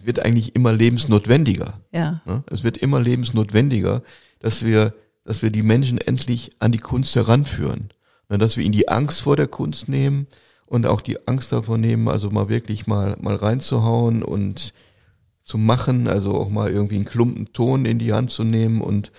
[0.00, 1.74] es wird eigentlich immer lebensnotwendiger.
[1.92, 2.22] Ja.
[2.24, 2.42] Ne?
[2.50, 4.02] Es wird immer lebensnotwendiger,
[4.38, 7.90] dass wir, dass wir die Menschen endlich an die Kunst heranführen.
[8.30, 8.38] Ne?
[8.38, 10.26] Dass wir ihnen die Angst vor der Kunst nehmen
[10.64, 14.72] und auch die Angst davor nehmen, also mal wirklich mal, mal reinzuhauen und
[15.42, 19.12] zu machen, also auch mal irgendwie einen Klumpen Ton in die Hand zu nehmen und,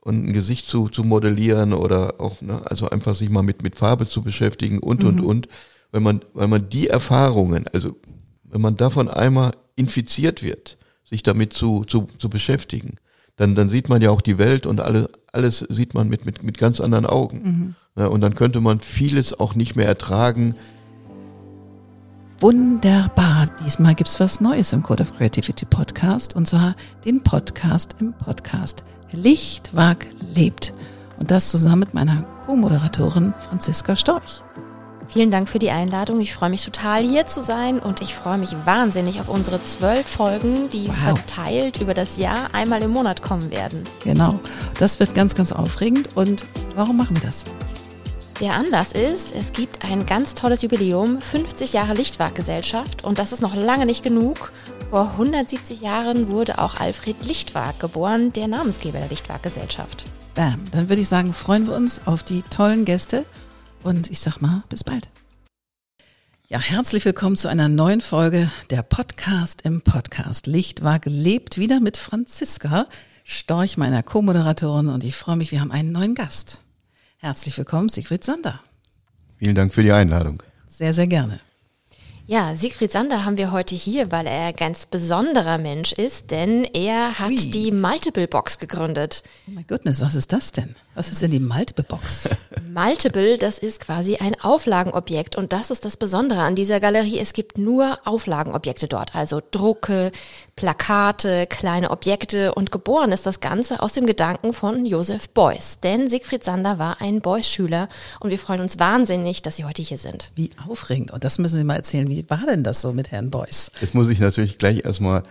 [0.00, 3.76] und ein Gesicht zu, zu modellieren oder auch, ne, also einfach sich mal mit, mit
[3.76, 5.48] Farbe zu beschäftigen und, und, und.
[5.90, 7.96] Wenn man, weil man die Erfahrungen, also
[8.44, 12.96] wenn man davon einmal infiziert wird, sich damit zu, zu, zu beschäftigen,
[13.36, 16.42] dann, dann sieht man ja auch die Welt und alle, alles sieht man mit, mit,
[16.42, 17.76] mit ganz anderen Augen.
[17.96, 20.54] Ja, und dann könnte man vieles auch nicht mehr ertragen.
[22.40, 23.48] Wunderbar.
[23.64, 28.82] Diesmal gibt's was Neues im Code of Creativity Podcast und zwar den Podcast im Podcast.
[29.12, 30.72] Lichtwag lebt.
[31.18, 34.42] Und das zusammen mit meiner Co-Moderatorin Franziska Storch.
[35.12, 36.20] Vielen Dank für die Einladung.
[36.20, 40.06] Ich freue mich total hier zu sein und ich freue mich wahnsinnig auf unsere zwölf
[40.06, 41.18] Folgen, die Wow.
[41.18, 43.84] verteilt über das Jahr einmal im Monat kommen werden.
[44.04, 44.40] Genau.
[44.78, 46.08] Das wird ganz, ganz aufregend.
[46.14, 46.46] Und
[46.76, 47.44] warum machen wir das?
[48.40, 53.42] Der Anlass ist, es gibt ein ganz tolles Jubiläum, 50 Jahre Lichtwag-Gesellschaft und das ist
[53.42, 54.50] noch lange nicht genug.
[54.88, 60.06] Vor 170 Jahren wurde auch Alfred Lichtwag geboren, der Namensgeber der Lichtwag-Gesellschaft.
[60.34, 60.64] Bam.
[60.72, 63.26] Dann würde ich sagen, freuen wir uns auf die tollen Gäste.
[63.82, 65.08] Und ich sag mal, bis bald.
[66.48, 70.46] Ja, herzlich willkommen zu einer neuen Folge der Podcast im Podcast.
[70.46, 72.86] Lichtwag lebt wieder mit Franziska
[73.24, 74.88] Storch, meiner Co-Moderatorin.
[74.88, 76.62] Und ich freue mich, wir haben einen neuen Gast.
[77.18, 78.60] Herzlich willkommen, Sigrid Sander.
[79.38, 80.42] Vielen Dank für die Einladung.
[80.66, 81.40] Sehr, sehr gerne.
[82.26, 86.64] Ja, Siegfried Sander haben wir heute hier, weil er ein ganz besonderer Mensch ist, denn
[86.64, 87.36] er hat Ui.
[87.36, 89.24] die Multiple Box gegründet.
[89.48, 90.76] Oh my goodness, was ist das denn?
[90.94, 92.28] Was ist denn die Multiple-Box?
[92.72, 97.18] Multiple, das ist quasi ein Auflagenobjekt und das ist das Besondere an dieser Galerie.
[97.18, 100.12] Es gibt nur Auflagenobjekte dort, also Drucke,
[100.56, 105.78] Plakate, kleine Objekte und geboren ist das Ganze aus dem Gedanken von Josef Beuys.
[105.82, 107.88] Denn Siegfried Sander war ein Beuys-Schüler
[108.20, 110.30] und wir freuen uns wahnsinnig, dass Sie heute hier sind.
[110.34, 111.10] Wie aufregend.
[111.10, 112.08] Und das müssen Sie mal erzählen.
[112.08, 113.72] Wie war denn das so mit Herrn Beuys?
[113.80, 115.22] Jetzt muss ich natürlich gleich erstmal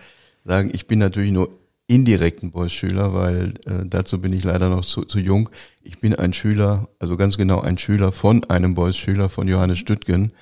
[0.44, 1.50] sagen, ich bin natürlich nur
[1.86, 5.50] indirekten Beuys-Schüler, weil äh, dazu bin ich leider noch zu, zu jung.
[5.82, 10.32] Ich bin ein Schüler, also ganz genau ein Schüler von einem Beuys-Schüler, von Johannes Stüttgen,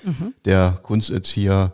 [0.45, 1.73] der Kunsterzieher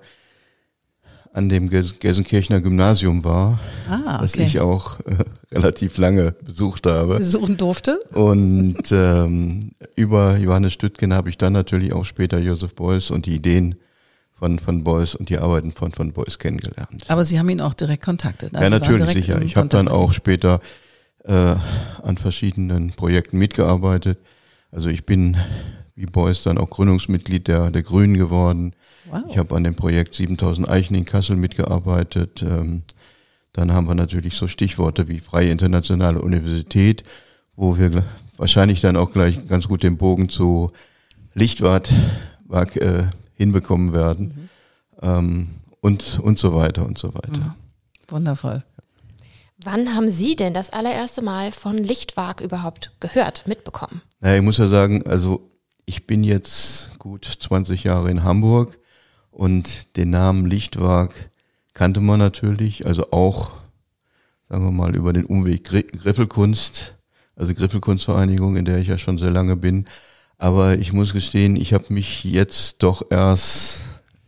[1.38, 3.60] an dem Gels Gelsenkirchener Gymnasium war,
[3.90, 4.44] Ah, das okay.
[4.44, 5.16] ich auch äh,
[5.56, 7.18] relativ lange besucht habe.
[7.20, 8.00] besuchen durfte?
[8.14, 13.36] Und ähm, über Johannes Stüttgen habe ich dann natürlich auch später Josef Beuys und die
[13.36, 13.76] Ideen
[14.34, 17.06] von, von Beuys und die Arbeiten von, von Beuys kennengelernt.
[17.08, 18.56] Aber Sie haben ihn auch direkt kontaktet.
[18.56, 19.42] Also ja, natürlich sicher.
[19.42, 20.60] Ich habe dann auch später
[21.24, 21.56] äh,
[22.04, 24.18] an verschiedenen Projekten mitgearbeitet.
[24.72, 25.38] Also ich bin
[25.96, 28.74] wie Beuys dann auch Gründungsmitglied der, der Grünen geworden.
[29.10, 29.24] Wow.
[29.30, 32.44] Ich habe an dem Projekt 7000 Eichen in Kassel mitgearbeitet.
[32.44, 32.84] Ähm,
[33.54, 37.04] dann haben wir natürlich so Stichworte wie Freie Internationale Universität,
[37.56, 38.04] wo wir
[38.38, 40.72] wahrscheinlich dann auch gleich ganz gut den Bogen zu
[41.34, 41.92] Lichtwart
[42.50, 43.04] äh,
[43.36, 44.50] hinbekommen werden.
[45.02, 45.50] Ähm,
[45.82, 47.56] und, und so weiter und so weiter.
[48.10, 48.64] Wundervoll.
[49.64, 54.02] Wann haben Sie denn das allererste Mal von Lichtwag überhaupt gehört, mitbekommen?
[54.20, 55.50] Naja, ich muss ja sagen, also
[55.86, 58.78] ich bin jetzt gut 20 Jahre in Hamburg
[59.38, 61.30] und den Namen Lichtwag
[61.76, 63.52] kannte man natürlich, also auch,
[64.50, 66.96] sagen wir mal, über den Umweg Gri Griffelkunst,
[67.36, 69.86] also Griffelkunstvereinigung, in der ich ja schon sehr lange bin.
[70.40, 73.82] Aber ich muss gestehen, ich habe mich jetzt doch erst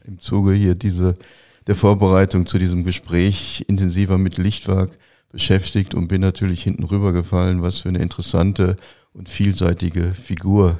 [0.05, 1.17] im Zuge hier diese
[1.65, 4.95] der Vorbereitung zu diesem Gespräch intensiver mit Lichtwag
[5.31, 8.77] beschäftigt und bin natürlich hinten rübergefallen, was für eine interessante
[9.13, 10.77] und vielseitige Figur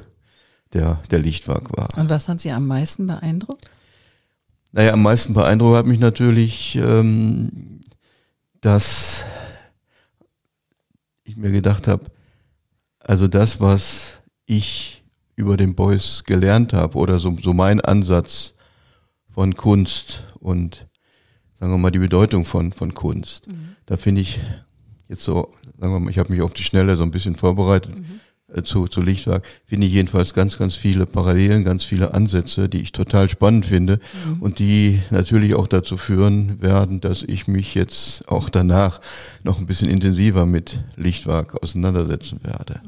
[0.72, 1.88] der, der Lichtwag war.
[1.98, 3.68] Und was hat Sie am meisten beeindruckt?
[4.72, 7.80] Naja, am meisten beeindruckt hat mich natürlich, ähm,
[8.60, 9.24] dass
[11.24, 12.04] ich mir gedacht habe,
[13.00, 15.02] also das, was ich
[15.34, 18.54] über den Beuys gelernt habe oder so, so mein Ansatz
[19.28, 20.86] von Kunst und
[21.58, 23.46] sagen wir mal die Bedeutung von, von Kunst,
[23.86, 24.38] da finde ich
[25.08, 27.94] jetzt so, sagen wir mal, ich habe mich auf die Schnelle so ein bisschen vorbereitet.
[27.94, 28.02] Äh,
[28.64, 32.92] zu, zu Lichtwerk, finde ich jedenfalls ganz, ganz viele Parallelen, ganz viele Ansätze, die ich
[32.92, 34.00] total spannend finde
[34.40, 39.00] und die natürlich auch dazu führen werden, dass ich mich jetzt auch danach
[39.42, 42.80] noch ein bisschen intensiver mit Lichtwerk auseinandersetzen werde.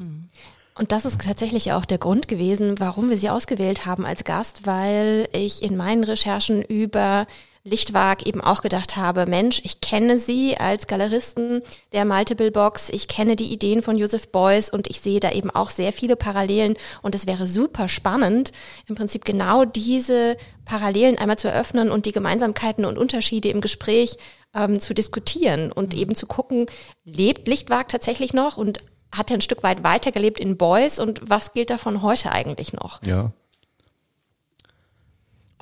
[0.75, 4.67] Und das ist tatsächlich auch der Grund gewesen, warum wir sie ausgewählt haben als Gast,
[4.67, 7.27] weil ich in meinen Recherchen über
[7.65, 11.63] Lichtwag eben auch gedacht habe, Mensch, ich kenne Sie als Galeristen
[11.93, 15.49] der Multiple Box, ich kenne die Ideen von Joseph Beuys und ich sehe da eben
[15.49, 18.51] auch sehr viele Parallelen und es wäre super spannend,
[18.89, 24.17] im Prinzip genau diese Parallelen einmal zu eröffnen und die Gemeinsamkeiten und Unterschiede im Gespräch
[24.55, 26.01] ähm, zu diskutieren und mhm.
[26.01, 26.67] eben zu gucken,
[27.05, 28.79] lebt Lichtwag tatsächlich noch und
[29.15, 33.03] hat er ein Stück weit weitergelebt in Boys und was gilt davon heute eigentlich noch?
[33.05, 33.33] Ja.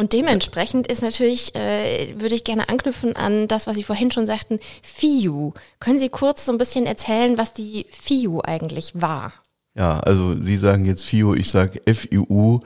[0.00, 4.24] Und dementsprechend ist natürlich, äh, würde ich gerne anknüpfen an das, was Sie vorhin schon
[4.24, 5.52] sagten, FIU.
[5.78, 9.34] Können Sie kurz so ein bisschen erzählen, was die FIU eigentlich war?
[9.74, 12.60] Ja, also Sie sagen jetzt FIU, ich sage FIU,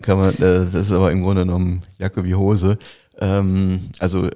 [0.00, 2.78] kann man, äh, das ist aber im Grunde genommen Jacke wie Hose.
[3.18, 4.28] Ähm, also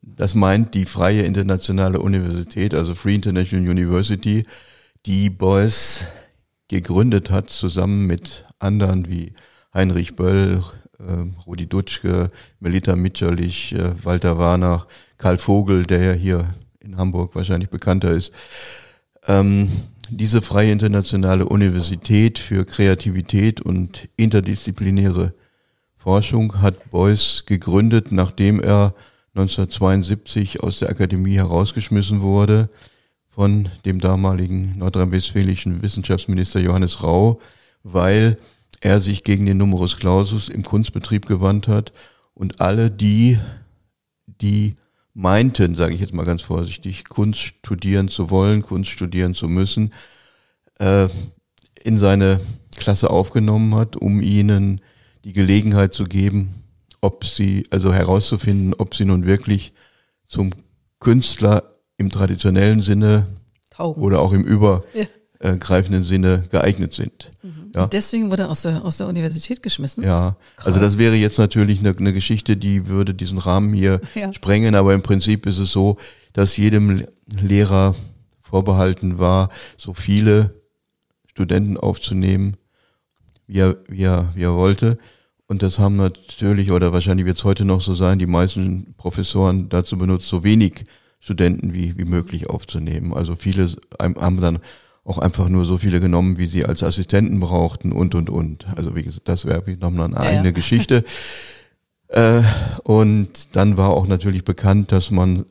[0.00, 4.44] das meint die Freie Internationale Universität, also Free International University,
[5.04, 6.04] die Beuys
[6.68, 9.32] gegründet hat, zusammen mit anderen wie
[9.74, 10.77] Heinrich Böll, äh,
[11.46, 12.30] Rudi Dutschke,
[12.60, 14.86] Melita Mitscherlich, äh, Walter Warnach,
[15.16, 18.32] Karl Vogel, der ja hier in Hamburg wahrscheinlich bekannter ist.
[19.26, 19.70] Ähm,
[20.10, 25.34] diese freie internationale Universität für Kreativität und interdisziplinäre
[25.96, 28.94] Forschung hat Beuys gegründet, nachdem er
[29.34, 32.70] 1972 aus der Akademie herausgeschmissen wurde
[33.28, 37.40] von dem damaligen nordrhein-westfälischen Wissenschaftsminister Johannes Rau,
[37.82, 38.38] weil
[38.80, 41.92] er sich gegen den Numerus Clausus im Kunstbetrieb gewandt hat
[42.34, 43.38] und alle die,
[44.26, 44.76] die
[45.14, 49.92] meinten, sage ich jetzt mal ganz vorsichtig, Kunst studieren zu wollen, Kunst studieren zu müssen,
[50.78, 51.08] äh,
[51.82, 52.40] in seine
[52.76, 54.80] Klasse aufgenommen hat, um ihnen
[55.24, 56.62] die Gelegenheit zu geben,
[57.00, 59.72] ob sie, also herauszufinden, ob sie nun wirklich
[60.28, 60.50] zum
[61.00, 63.26] Künstler im traditionellen Sinne
[63.70, 64.02] Taugen.
[64.02, 65.17] oder auch im übergreifenden ja.
[65.40, 67.30] Sinne geeignet sind.
[67.42, 67.72] Mhm.
[67.74, 67.86] Ja.
[67.86, 70.02] deswegen wurde er aus der, aus der Universität geschmissen?
[70.02, 70.66] Ja, Krass.
[70.66, 74.32] also das wäre jetzt natürlich eine, eine, Geschichte, die würde diesen Rahmen hier ja.
[74.32, 75.96] sprengen, aber im Prinzip ist es so,
[76.32, 77.06] dass jedem
[77.40, 77.94] Lehrer
[78.40, 80.54] vorbehalten war, so viele
[81.26, 82.56] Studenten aufzunehmen,
[83.46, 84.98] wie er, wie er, wie er wollte.
[85.46, 89.68] Und das haben natürlich, oder wahrscheinlich wird es heute noch so sein, die meisten Professoren
[89.68, 90.84] dazu benutzt, so wenig
[91.20, 93.14] Studenten wie, wie möglich aufzunehmen.
[93.14, 94.58] Also viele haben dann
[95.08, 98.66] auch einfach nur so viele genommen, wie sie als Assistenten brauchten und, und, und.
[98.76, 100.52] Also wie gesagt, das wäre nochmal eine ja, eigene ja.
[100.52, 101.04] Geschichte.
[102.10, 102.40] Äh,
[102.84, 105.44] und dann war auch natürlich bekannt, dass man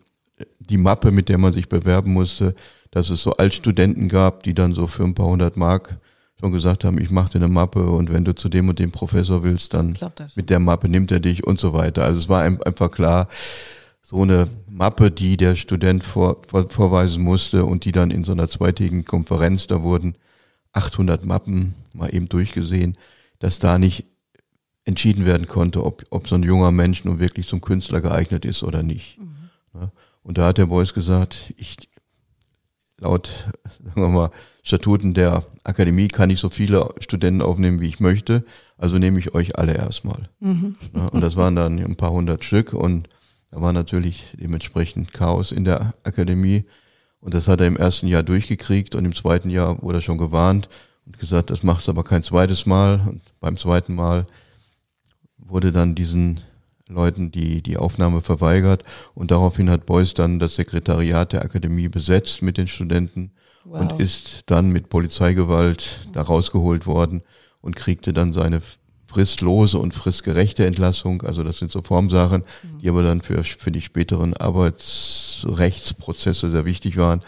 [0.58, 2.56] die Mappe, mit der man sich bewerben musste,
[2.90, 6.00] dass es so Altstudenten gab, die dann so für ein paar hundert Mark
[6.40, 8.90] schon gesagt haben, ich mache dir eine Mappe und wenn du zu dem und dem
[8.90, 9.96] Professor willst, dann
[10.34, 12.04] mit der Mappe nimmt er dich und so weiter.
[12.06, 13.28] Also es war einfach klar,
[14.10, 18.32] so eine Mappe, die der Student vor, vor, vorweisen musste und die dann in so
[18.32, 20.16] einer zweitägigen Konferenz, da wurden
[20.72, 22.98] 800 Mappen mal eben durchgesehen,
[23.40, 24.06] dass da nicht
[24.86, 28.64] entschieden werden konnte, ob, ob so ein junger Mensch nun wirklich zum Künstler geeignet ist
[28.64, 29.20] oder nicht.
[29.20, 29.90] Mhm.
[30.24, 31.76] Und da hat der Beuys gesagt, ich,
[33.00, 33.28] laut,
[33.84, 34.32] sagen wir mal,
[34.64, 38.46] Statuten der Akademie kann ich so viele Studenten aufnehmen, wie ich möchte.
[38.78, 40.30] Also nehme ich euch alle erstmal.
[40.40, 40.78] Mhm.
[40.96, 43.10] Ja, und das waren dann ein paar hundert Stück und
[43.52, 46.66] da war natürlich dementsprechend Chaos in der Akademie.
[47.20, 50.18] Und das hat er im ersten Jahr durchgekriegt und im zweiten Jahr wurde er schon
[50.18, 50.70] gewarnt
[51.06, 53.02] und gesagt, das macht es aber kein zweites Mal.
[53.08, 54.28] Und beim zweiten Mal
[55.38, 56.42] wurde dann diesen
[56.88, 58.84] Leuten die, die Aufnahme verweigert
[59.14, 63.32] und daraufhin hat Beuys dann das Sekretariat der Akademie besetzt mit den Studenten
[63.66, 63.82] wow.
[63.82, 67.24] und ist dann mit Polizeigewalt da rausgeholt worden
[67.62, 68.62] und kriegte dann seine
[69.08, 71.22] fristlose und fristgerechte Entlassung.
[71.24, 72.80] Also das sind so Formsachen, mhm.
[72.80, 77.22] die aber dann für, für die späteren Arbeitsrechtsprozesse sehr wichtig waren.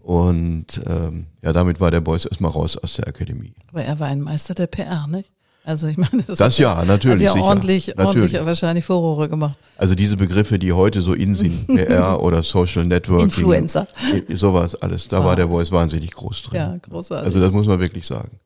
[0.00, 3.54] Und ähm, ja, damit war der Beuys erstmal raus aus der Akademie.
[3.68, 5.30] Aber er war ein Meister der PR, nicht?
[5.64, 7.28] Also ich meine, das, das ja, natürlich.
[7.28, 9.56] Hat ja ordentlich, sicher, ordentlich wahrscheinlich Furore gemacht.
[9.76, 13.26] Also diese Begriffe, die heute so in sind, PR oder Social Networking.
[13.26, 13.86] Influencer.
[14.34, 15.06] Sowas alles.
[15.06, 15.26] Da wow.
[15.26, 16.56] war der Voice wahnsinnig groß drin.
[16.56, 17.26] Ja, großartig.
[17.26, 18.40] Also das muss man wirklich sagen.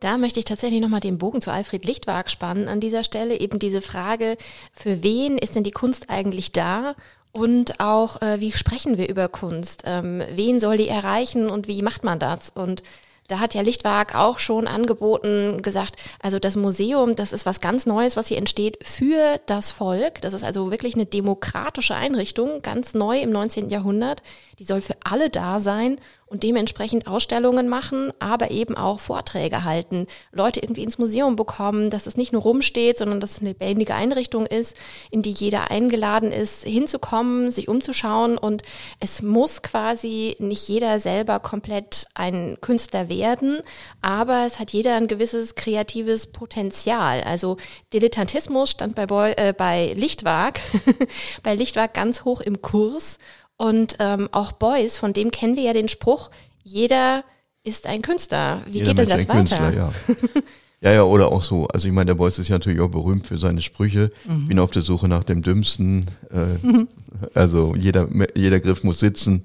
[0.00, 3.40] Da möchte ich tatsächlich nochmal den Bogen zu Alfred Lichtwag spannen an dieser Stelle.
[3.40, 4.36] Eben diese Frage,
[4.72, 6.94] für wen ist denn die Kunst eigentlich da?
[7.32, 9.82] Und auch, äh, wie sprechen wir über Kunst?
[9.86, 12.50] Ähm, wen soll die erreichen und wie macht man das?
[12.50, 12.82] Und
[13.28, 17.84] da hat ja Lichtwag auch schon angeboten, gesagt, also das Museum, das ist was ganz
[17.84, 20.22] Neues, was hier entsteht für das Volk.
[20.22, 23.68] Das ist also wirklich eine demokratische Einrichtung, ganz neu im 19.
[23.68, 24.22] Jahrhundert.
[24.58, 30.06] Die soll für alle da sein und dementsprechend Ausstellungen machen, aber eben auch Vorträge halten,
[30.32, 33.94] Leute irgendwie ins Museum bekommen, dass es nicht nur rumsteht, sondern dass es eine lebendige
[33.94, 34.76] Einrichtung ist,
[35.10, 38.62] in die jeder eingeladen ist, hinzukommen, sich umzuschauen und
[39.00, 43.60] es muss quasi nicht jeder selber komplett ein Künstler werden,
[44.02, 47.22] aber es hat jeder ein gewisses kreatives Potenzial.
[47.22, 47.56] Also
[47.92, 50.60] Dilettantismus stand bei, Boy, äh, bei Lichtwag,
[51.42, 53.18] bei Lichtwag ganz hoch im Kurs
[53.58, 56.30] und ähm, auch Beuys, von dem kennen wir ja den Spruch,
[56.62, 57.24] jeder
[57.64, 58.62] ist ein Künstler.
[58.66, 59.56] Wie jeder geht denn das weiter?
[59.56, 59.92] Künstler, ja.
[60.80, 61.66] Ja, ja, oder auch so.
[61.66, 64.12] Also ich meine, der Beuys ist ja natürlich auch berühmt für seine Sprüche.
[64.28, 64.46] Mhm.
[64.46, 66.06] Bin auf der Suche nach dem Dümmsten.
[66.30, 66.88] Äh, mhm.
[67.34, 69.44] Also jeder, jeder Griff muss sitzen.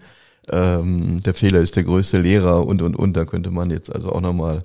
[0.51, 3.13] Ähm, der Fehler ist der größte Lehrer und und und.
[3.13, 4.63] Da könnte man jetzt also auch nochmal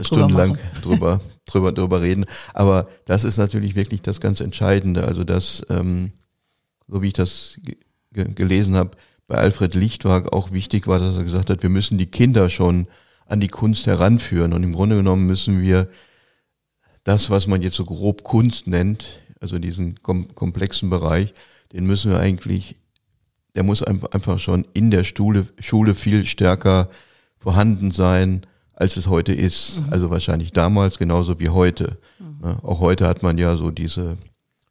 [0.00, 2.24] stundenlang drüber, drüber, drüber reden.
[2.54, 5.04] Aber das ist natürlich wirklich das ganz Entscheidende.
[5.04, 6.12] Also das, ähm,
[6.88, 7.58] so wie ich das
[8.24, 8.92] gelesen habe,
[9.26, 12.86] bei Alfred Lichtwag auch wichtig war, dass er gesagt hat, wir müssen die Kinder schon
[13.26, 14.52] an die Kunst heranführen.
[14.52, 15.88] Und im Grunde genommen müssen wir
[17.04, 21.34] das, was man jetzt so grob Kunst nennt, also diesen kom komplexen Bereich,
[21.72, 22.76] den müssen wir eigentlich,
[23.54, 26.88] der muss einfach schon in der Schule, Schule viel stärker
[27.38, 29.80] vorhanden sein, als es heute ist.
[29.80, 29.92] Mhm.
[29.92, 31.98] Also wahrscheinlich damals genauso wie heute.
[32.18, 32.48] Mhm.
[32.48, 32.58] Ne?
[32.62, 34.18] Auch heute hat man ja so diese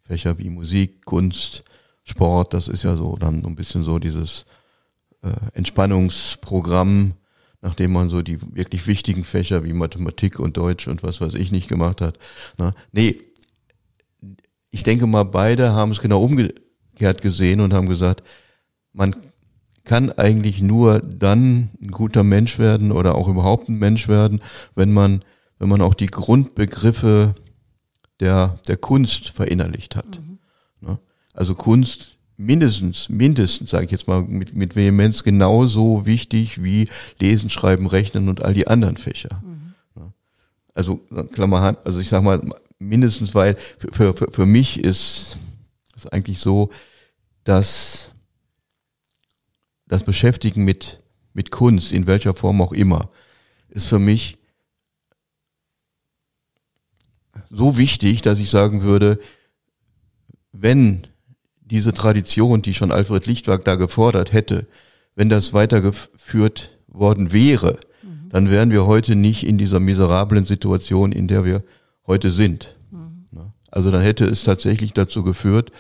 [0.04, 1.64] Fächer wie Musik, Kunst,
[2.06, 4.46] Sport, das ist ja so dann so ein bisschen so dieses
[5.24, 7.14] äh, Entspannungsprogramm,
[7.62, 11.52] nachdem man so die wirklich wichtigen Fächer wie Mathematik und Deutsch und was weiß ich
[11.52, 12.20] nicht gemacht hat.
[12.58, 13.20] Na, nee,
[14.70, 18.24] ich denke mal, beide haben es genau umgekehrt gesehen und haben gesagt,
[18.94, 19.16] man
[19.84, 24.42] kann eigentlich nur dann ein guter Mensch werden oder auch überhaupt ein Mensch werden,
[24.76, 25.24] wenn man,
[25.60, 27.36] wenn man auch die Grundbegriffe
[28.20, 30.20] der, der Kunst verinnerlicht hat.
[30.20, 30.35] Mhm.
[31.36, 36.88] Also Kunst mindestens, mindestens, sage ich jetzt mal mit, mit Vehemenz, genauso wichtig wie
[37.20, 39.42] Lesen, Schreiben, Rechnen und all die anderen Fächer.
[39.44, 39.74] Mhm.
[40.74, 40.98] Also
[41.32, 42.42] Klammer, also ich sag mal
[42.80, 45.38] mindestens, weil für, für, für mich ist
[45.96, 46.70] es eigentlich so,
[47.46, 48.12] dass
[49.88, 51.02] das Beschäftigen mit,
[51.34, 53.10] mit Kunst, in welcher Form auch immer,
[53.70, 54.38] ist für mich
[57.50, 59.20] so wichtig, dass ich sagen würde,
[60.52, 61.08] wenn
[61.66, 64.68] diese Tradition, die schon Alfred Lichtwag da gefordert hätte,
[65.16, 68.30] wenn das weitergeführt worden wäre, mhm.
[68.30, 71.64] dann wären wir heute nicht in dieser miserablen Situation, in der wir
[72.06, 72.76] heute sind.
[72.92, 73.26] Mhm.
[73.72, 75.72] Also dann hätte es tatsächlich dazu geführt,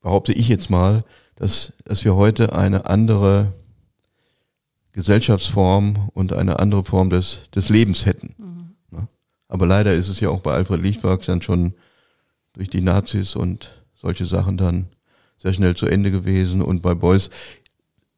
[0.00, 1.04] behaupte ich jetzt mal,
[1.36, 3.52] dass, dass wir heute eine andere
[4.92, 8.34] Gesellschaftsform und eine andere Form des, des Lebens hätten.
[8.38, 9.08] Mhm.
[9.48, 11.74] Aber leider ist es ja auch bei Alfred Lichtwag dann schon
[12.52, 14.86] durch die Nazis und solche Sachen dann
[15.38, 16.62] sehr schnell zu Ende gewesen.
[16.62, 17.30] Und bei Beuys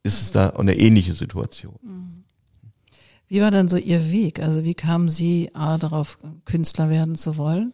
[0.03, 1.79] ist es da eine ähnliche Situation.
[1.83, 2.25] Mhm.
[3.29, 4.41] Wie war dann so Ihr Weg?
[4.41, 7.73] Also wie kamen Sie A, darauf, Künstler werden zu wollen?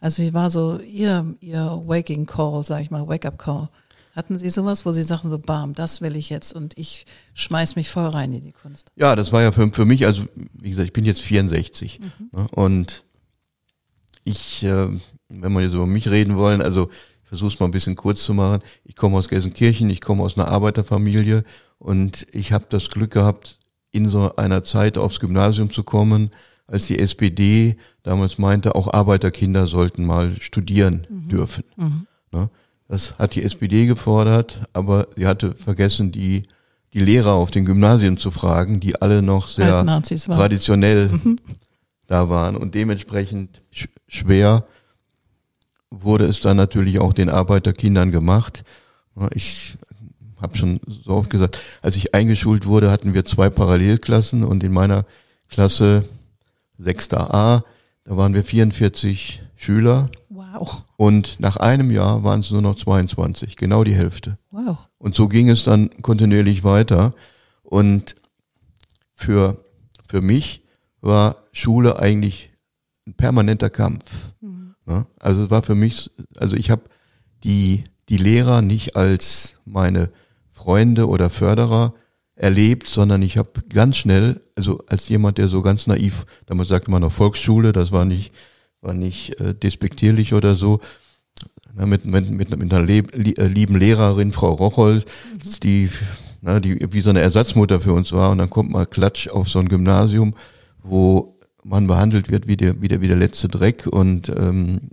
[0.00, 3.68] Also wie war so Ihr, Ihr Waking Call, sag ich mal, Wake-up Call?
[4.14, 7.76] Hatten Sie sowas, wo Sie sagten so, bam, das will ich jetzt und ich schmeiß
[7.76, 8.92] mich voll rein in die Kunst?
[8.94, 12.06] Ja, das war ja für, für mich, also wie gesagt, ich bin jetzt 64 mhm.
[12.30, 13.04] ne, und
[14.24, 14.88] ich, äh,
[15.28, 16.90] wenn wir jetzt über mich reden wollen, also
[17.32, 18.60] versuche es mal ein bisschen kurz zu machen.
[18.84, 21.44] Ich komme aus Gelsenkirchen, ich komme aus einer Arbeiterfamilie
[21.78, 23.58] und ich habe das Glück gehabt,
[23.90, 26.30] in so einer Zeit aufs Gymnasium zu kommen,
[26.66, 31.28] als die SPD damals meinte, auch Arbeiterkinder sollten mal studieren mhm.
[31.28, 31.64] dürfen.
[31.76, 32.06] Mhm.
[32.32, 32.50] Ne?
[32.86, 36.42] Das hat die SPD gefordert, aber sie hatte vergessen, die,
[36.92, 39.86] die Lehrer auf den Gymnasien zu fragen, die alle noch sehr
[40.26, 41.38] traditionell mhm.
[42.06, 43.62] da waren und dementsprechend
[44.06, 44.66] schwer
[45.92, 48.64] wurde es dann natürlich auch den Arbeiterkindern gemacht.
[49.32, 49.76] Ich
[50.40, 54.72] habe schon so oft gesagt, als ich eingeschult wurde, hatten wir zwei Parallelklassen und in
[54.72, 55.04] meiner
[55.48, 56.04] Klasse
[56.78, 57.14] 6.
[57.14, 57.62] A,
[58.04, 60.10] da waren wir 44 Schüler.
[60.28, 60.82] Wow.
[60.96, 64.38] Und nach einem Jahr waren es nur noch 22, genau die Hälfte.
[64.50, 64.78] Wow.
[64.98, 67.12] Und so ging es dann kontinuierlich weiter.
[67.62, 68.16] Und
[69.14, 69.62] für,
[70.06, 70.64] für mich
[71.00, 72.50] war Schule eigentlich
[73.06, 74.32] ein permanenter Kampf.
[74.40, 74.61] Ne?
[75.18, 76.82] Also es war für mich, also ich habe
[77.44, 80.10] die, die Lehrer nicht als meine
[80.50, 81.94] Freunde oder Förderer
[82.34, 86.90] erlebt, sondern ich habe ganz schnell, also als jemand, der so ganz naiv, damals sagte
[86.90, 88.32] man noch Volksschule, das war nicht,
[88.80, 90.80] war nicht äh, despektierlich oder so,
[91.74, 95.40] na, mit, mit, mit, mit einer Leb, äh, lieben Lehrerin, Frau Rocholl, mhm.
[95.62, 95.90] die,
[96.40, 99.48] na, die wie so eine Ersatzmutter für uns war und dann kommt mal Klatsch auf
[99.48, 100.34] so ein Gymnasium,
[100.82, 101.31] wo
[101.64, 104.90] man behandelt wird wie der, wie der, wie der letzte Dreck und ähm,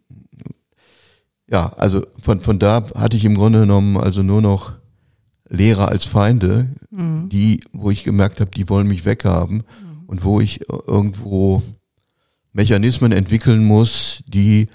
[1.50, 4.74] ja, also von, von da hatte ich im Grunde genommen also nur noch
[5.50, 7.28] Lehrer als Feinde, mhm.
[7.30, 10.04] die, wo ich gemerkt habe, die wollen mich weghaben mhm.
[10.06, 11.64] und wo ich irgendwo
[12.54, 14.68] Mechanismen entwickeln muss, die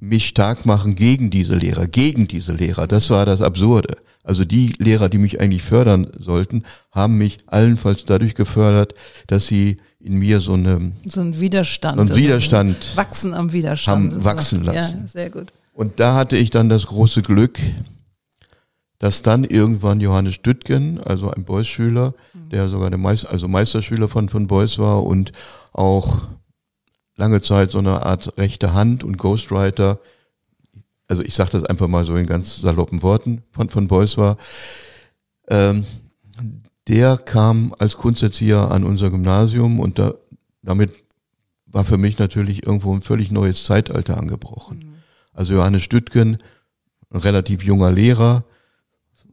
[0.00, 2.86] mich stark machen gegen diese Lehrer, gegen diese Lehrer.
[2.86, 3.98] Das war das Absurde.
[4.22, 8.94] Also die Lehrer, die mich eigentlich fördern sollten, haben mich allenfalls dadurch gefördert,
[9.26, 13.52] dass sie in mir so eine so ein Widerstand, so ein Widerstand also wachsen am
[13.52, 15.00] Widerstand haben wachsen lassen.
[15.00, 15.52] Ja, sehr gut.
[15.72, 17.58] Und da hatte ich dann das große Glück,
[18.98, 22.48] dass dann irgendwann Johannes Düttgen, also ein Beuys-Schüler, mhm.
[22.50, 25.32] der sogar der Meister, also Meisterschüler von von Beuys war und
[25.72, 26.22] auch
[27.16, 29.98] lange Zeit so eine Art rechte Hand und Ghostwriter.
[31.08, 34.36] Also ich sage das einfach mal so in ganz saloppen Worten von, von Beuys war.
[35.48, 35.84] Ähm,
[36.88, 40.14] der kam als Kunsterzieher an unser Gymnasium und da,
[40.62, 40.92] damit
[41.66, 44.78] war für mich natürlich irgendwo ein völlig neues Zeitalter angebrochen.
[44.78, 44.94] Mhm.
[45.34, 46.38] Also Johannes Stüttgen,
[47.10, 48.44] ein relativ junger Lehrer,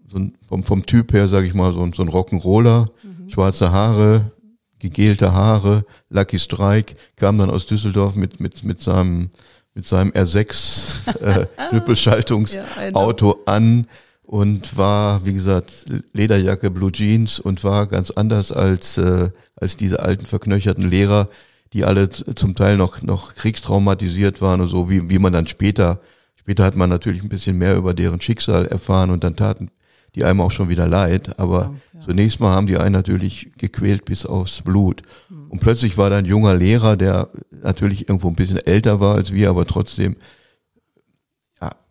[0.07, 3.29] so ein, vom, vom Typ her, sage ich mal, so, ein so ein Rock'n'Roller, mhm.
[3.29, 4.31] schwarze Haare,
[4.79, 9.29] gegelte Haare, Lucky Strike, kam dann aus Düsseldorf mit, mit, mit seinem,
[9.73, 13.87] mit seinem R6 äh, Knüppelschaltungsauto ja, an
[14.27, 20.01] und war, wie gesagt, Lederjacke, Blue Jeans und war ganz anders als, äh, als diese
[20.01, 21.29] alten verknöcherten Lehrer,
[21.73, 25.99] die alle zum Teil noch, noch kriegstraumatisiert waren und so, wie, wie man dann später,
[26.35, 29.69] später hat man natürlich ein bisschen mehr über deren Schicksal erfahren und dann taten
[30.15, 31.37] die einem auch schon wieder leid.
[31.39, 32.05] Aber ja, ja.
[32.05, 35.01] zunächst mal haben die einen natürlich gequält bis aufs Blut.
[35.29, 35.51] Mhm.
[35.51, 39.33] Und plötzlich war da ein junger Lehrer, der natürlich irgendwo ein bisschen älter war als
[39.33, 40.15] wir, aber trotzdem,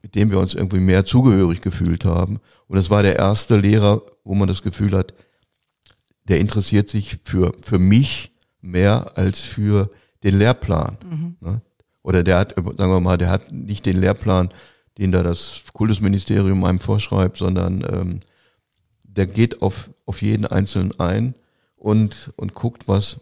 [0.03, 2.41] mit dem wir uns irgendwie mehr zugehörig gefühlt haben.
[2.69, 5.15] Und das war der erste Lehrer, wo man das Gefühl hat,
[6.25, 9.91] der interessiert sich für, für mich mehr als für
[10.23, 10.97] den Lehrplan.
[11.09, 11.37] Mhm.
[11.41, 11.61] Ne?
[12.03, 14.51] Oder der hat, sagen wir mal, der hat nicht den Lehrplan,
[14.99, 18.21] den da das Kultusministerium einem vorschreibt, sondern ähm,
[19.05, 21.35] der geht auf, auf jeden Einzelnen ein
[21.77, 23.17] und, und guckt, was,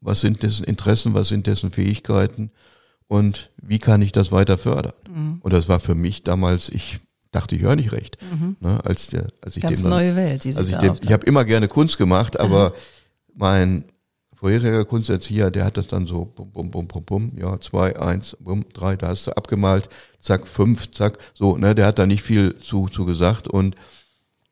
[0.00, 2.50] was sind dessen Interessen, was sind dessen Fähigkeiten
[3.14, 4.92] und wie kann ich das weiter fördern.
[5.08, 5.38] Mhm.
[5.40, 6.98] Und das war für mich damals, ich
[7.30, 8.18] dachte, ich höre nicht recht.
[8.20, 8.56] Mhm.
[8.58, 10.42] Ne, als der, als ich Ganz dem dann, neue Welt.
[10.42, 12.74] Die also ich, dem, ich habe immer gerne Kunst gemacht, aber mhm.
[13.36, 13.84] mein
[14.34, 18.36] vorheriger Kunsterzieher, der hat das dann so bum, bum, bum, bum, bum, ja, zwei, eins,
[18.40, 22.22] bum, drei, da hast du abgemalt, zack, fünf, zack, so, ne, der hat da nicht
[22.22, 23.76] viel zu, zu gesagt und,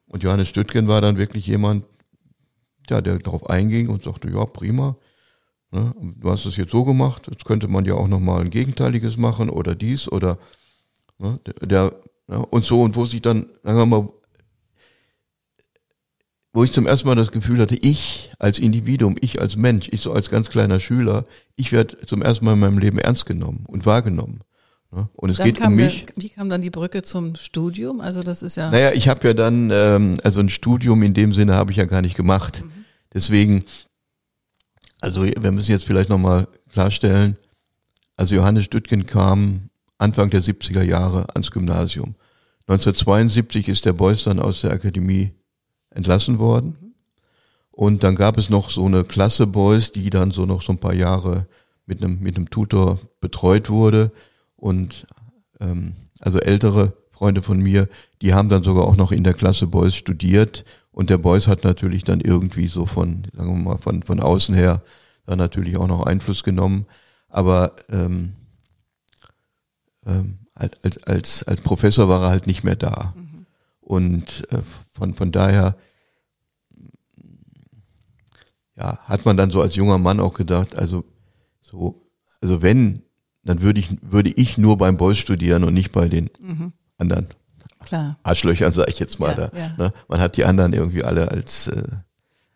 [0.06, 1.84] und Johannes Stüttgen war dann wirklich jemand,
[2.88, 4.96] ja, der darauf einging und sagte, ja, prima,
[5.72, 9.16] ne, du hast es jetzt so gemacht, jetzt könnte man ja auch nochmal ein Gegenteiliges
[9.16, 10.38] machen oder dies oder,
[11.18, 11.92] ne, der, der
[12.30, 14.08] ja, und so, und wo sich dann, sagen wir mal,
[16.52, 20.02] wo ich zum ersten Mal das Gefühl hatte, ich als Individuum, ich als Mensch, ich
[20.02, 21.24] so als ganz kleiner Schüler,
[21.56, 24.40] ich werde zum ersten Mal in meinem Leben ernst genommen und wahrgenommen.
[25.14, 26.04] Und es geht um mich.
[26.04, 28.02] Der, wie kam dann die Brücke zum Studium?
[28.02, 28.70] Also das ist ja.
[28.70, 31.86] Naja, ich habe ja dann, ähm, also ein Studium in dem Sinne habe ich ja
[31.86, 32.62] gar nicht gemacht.
[32.62, 32.84] Mhm.
[33.14, 33.64] Deswegen,
[35.02, 37.36] also wir müssen jetzt vielleicht nochmal klarstellen,
[38.16, 42.14] also Johannes Stüttgen kam Anfang der 70er Jahre ans Gymnasium.
[42.68, 45.32] 1972 ist der Beuys dann aus der Akademie
[45.90, 46.94] entlassen worden.
[47.70, 50.78] Und dann gab es noch so eine Klasse Boys, die dann so noch so ein
[50.78, 51.46] paar Jahre
[51.86, 54.12] mit einem, mit einem Tutor betreut wurde.
[54.56, 55.06] Und
[55.60, 57.88] ähm, also ältere Freunde von mir,
[58.20, 60.64] die haben dann sogar auch noch in der Klasse Boys studiert.
[60.92, 64.54] Und der Boys hat natürlich dann irgendwie so von, sagen wir mal, von, von außen
[64.54, 64.82] her
[65.26, 66.86] dann natürlich auch noch Einfluss genommen.
[67.28, 68.34] Aber ähm,
[70.06, 73.14] ähm, als, als, als Professor war er halt nicht mehr da.
[73.16, 73.46] Mhm.
[73.80, 74.60] Und äh,
[74.92, 75.76] von, von daher
[78.76, 81.04] ja, hat man dann so als junger Mann auch gedacht, also
[81.60, 82.06] so,
[82.40, 83.02] also wenn,
[83.44, 86.72] dann würde ich, würde ich nur beim Boys studieren und nicht bei den mhm.
[86.98, 87.28] anderen
[87.84, 88.18] Klar.
[88.22, 89.30] Arschlöchern, sage ich jetzt mal.
[89.30, 89.74] Ja, da, ja.
[89.78, 89.92] Ne?
[90.08, 91.82] Man hat die anderen irgendwie alle als äh,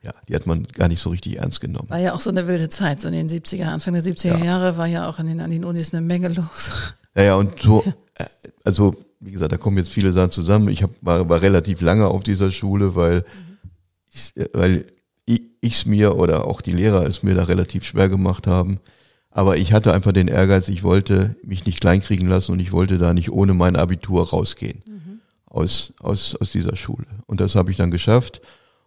[0.06, 1.90] ja, die hat man gar nicht so richtig ernst genommen.
[1.90, 4.44] War ja auch so eine wilde Zeit, so in den 70er, Anfang der 70er ja.
[4.44, 6.94] Jahre war ja auch an den, an den Unis eine Menge los.
[7.14, 7.82] Naja, und so,
[8.14, 8.24] äh,
[8.64, 10.68] also wie gesagt, da kommen jetzt viele Sachen zusammen.
[10.68, 13.24] Ich hab, war, war relativ lange auf dieser Schule, weil
[14.12, 14.86] ich, weil
[15.24, 18.78] ich es mir oder auch die Lehrer es mir da relativ schwer gemacht haben.
[19.30, 22.98] Aber ich hatte einfach den Ehrgeiz, ich wollte mich nicht kleinkriegen lassen und ich wollte
[22.98, 24.95] da nicht ohne mein Abitur rausgehen mhm.
[25.56, 27.06] Aus, aus, aus dieser Schule.
[27.26, 28.42] Und das habe ich dann geschafft.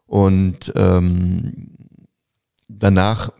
[0.05, 1.75] Und ähm,
[2.67, 3.31] danach,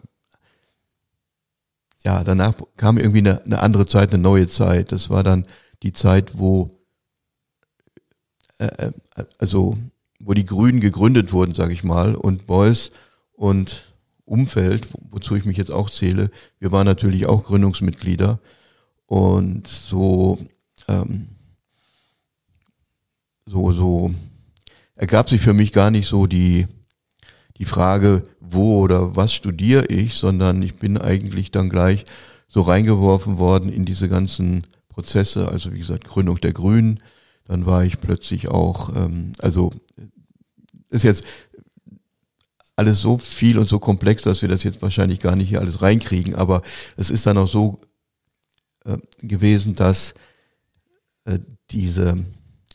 [2.04, 4.92] ja, danach kam irgendwie eine, eine andere Zeit, eine neue Zeit.
[4.92, 5.46] Das war dann
[5.84, 6.80] die Zeit, wo
[8.58, 8.92] äh, äh,
[9.38, 9.78] also
[10.20, 12.92] wo die Grünen gegründet wurden, sage ich mal, und Beuys
[13.32, 13.86] und
[14.26, 18.40] Umfeld, wozu ich mich jetzt auch zähle, wir waren natürlich auch Gründungsmitglieder
[19.06, 20.40] und so
[20.90, 21.39] ähm,
[23.50, 24.14] so so
[24.96, 26.68] ergab sich für mich gar nicht so die
[27.58, 32.06] die Frage, wo oder was studiere ich, sondern ich bin eigentlich dann gleich
[32.48, 37.00] so reingeworfen worden in diese ganzen Prozesse, also wie gesagt Gründung der Grünen,
[37.46, 39.72] dann war ich plötzlich auch, ähm, also
[40.90, 41.26] ist jetzt
[42.76, 45.82] alles so viel und so komplex, dass wir das jetzt wahrscheinlich gar nicht hier alles
[45.82, 46.62] reinkriegen, aber
[46.96, 47.82] es ist dann auch so
[48.86, 50.14] äh, gewesen, dass
[51.26, 51.40] äh,
[51.72, 52.26] diese,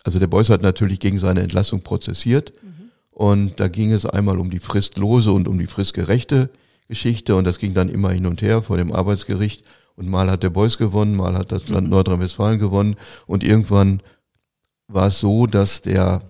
[0.05, 2.91] also der Beuys hat natürlich gegen seine Entlassung prozessiert mhm.
[3.11, 6.51] und da ging es einmal um die fristlose und um die fristgerechte
[6.87, 9.65] Geschichte und das ging dann immer hin und her vor dem Arbeitsgericht
[9.97, 12.97] Und mal hat der Beuys gewonnen, mal hat das Land Nordrhein-Westfalen gewonnen.
[13.27, 14.03] Und irgendwann
[14.89, 16.23] war es so, dass der,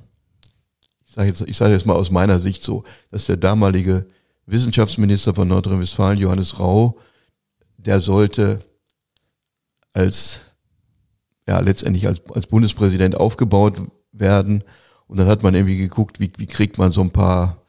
[1.06, 4.06] ich sage jetzt, ich sage jetzt mal aus meiner Sicht so, dass der damalige
[4.46, 6.98] Wissenschaftsminister von Nordrhein-Westfalen, Johannes Rau,
[7.78, 8.60] der sollte
[9.94, 10.40] als
[11.46, 14.64] ja letztendlich als, als Bundespräsident aufgebaut werden.
[15.06, 17.62] Und dann hat man irgendwie geguckt, wie, wie kriegt man so ein paar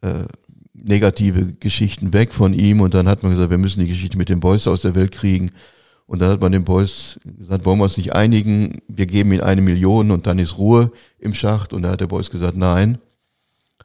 [0.00, 0.24] äh,
[0.72, 2.80] negative Geschichten weg von ihm.
[2.80, 5.12] Und dann hat man gesagt, wir müssen die Geschichte mit den Boys aus der Welt
[5.12, 5.50] kriegen.
[6.06, 8.80] Und dann hat man den Boys gesagt, wollen wir uns nicht einigen?
[8.86, 11.72] Wir geben ihnen eine Million und dann ist Ruhe im Schacht.
[11.72, 12.98] Und da hat der Boys gesagt, nein,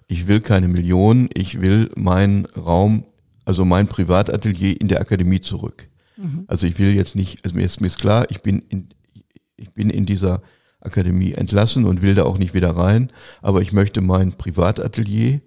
[0.07, 3.05] ich will keine Million, ich will meinen Raum,
[3.45, 5.87] also mein Privatatelier in der Akademie zurück.
[6.21, 6.45] Mhm.
[6.47, 8.89] Also ich will jetzt nicht, also mir ist, mir ist klar, ich bin in,
[9.55, 10.41] ich bin in dieser
[10.79, 15.41] Akademie entlassen und will da auch nicht wieder rein, aber ich möchte mein Privatatelier,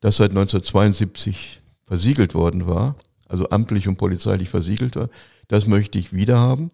[0.00, 2.96] das seit 1972 versiegelt worden war,
[3.28, 5.08] also amtlich und polizeilich versiegelt war,
[5.48, 6.70] das möchte ich wieder haben.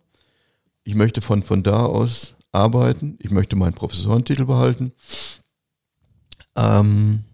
[0.85, 3.17] Ich möchte von, von da aus arbeiten.
[3.21, 4.93] Ich möchte meinen Professorentitel behalten.
[6.57, 7.25] Ähm,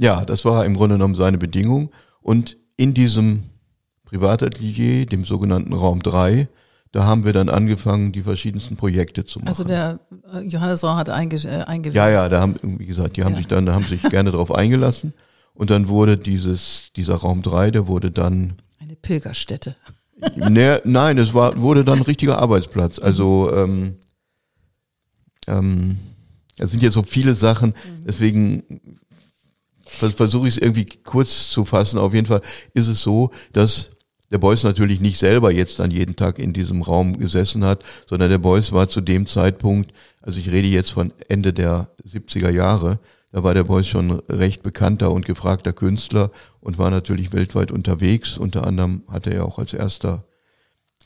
[0.00, 1.90] ja, das war im Grunde genommen seine Bedingung.
[2.20, 3.44] Und in diesem
[4.08, 6.48] Privatatelier, dem sogenannten Raum 3,
[6.92, 9.48] da haben wir dann angefangen, die verschiedensten Projekte zu machen.
[9.48, 10.00] Also der
[10.32, 11.94] äh, Johannes Rau hat einge äh, eingewählt.
[11.94, 13.38] Ja, ja, da haben, wie gesagt, die haben ja.
[13.38, 15.12] sich dann, da haben sich gerne darauf eingelassen.
[15.52, 18.54] Und dann wurde dieses, dieser Raum 3, der wurde dann.
[18.78, 19.76] Eine Pilgerstätte.
[20.34, 22.98] Ne, nein, es war, wurde dann ein richtiger Arbeitsplatz.
[22.98, 23.98] Also, ähm,
[25.46, 25.96] ähm,
[26.56, 28.04] es sind jetzt so viele Sachen, mhm.
[28.04, 28.80] deswegen
[29.84, 32.00] versuche ich es irgendwie kurz zu fassen.
[32.00, 32.42] Auf jeden Fall
[32.74, 33.90] ist es so, dass
[34.30, 38.30] der Beuys natürlich nicht selber jetzt dann jeden Tag in diesem Raum gesessen hat, sondern
[38.30, 42.98] der Beuys war zu dem Zeitpunkt, also ich rede jetzt von Ende der 70er Jahre,
[43.30, 48.38] da war der Beuys schon recht bekannter und gefragter Künstler und war natürlich weltweit unterwegs.
[48.38, 50.24] Unter anderem hatte er auch als erster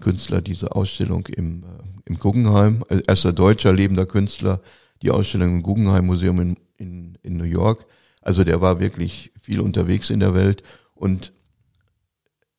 [0.00, 1.66] Künstler diese Ausstellung im, äh,
[2.04, 4.60] im Guggenheim, als erster deutscher lebender Künstler,
[5.02, 7.86] die Ausstellung im Guggenheim Museum in, in, in New York.
[8.20, 10.62] Also der war wirklich viel unterwegs in der Welt
[10.94, 11.32] und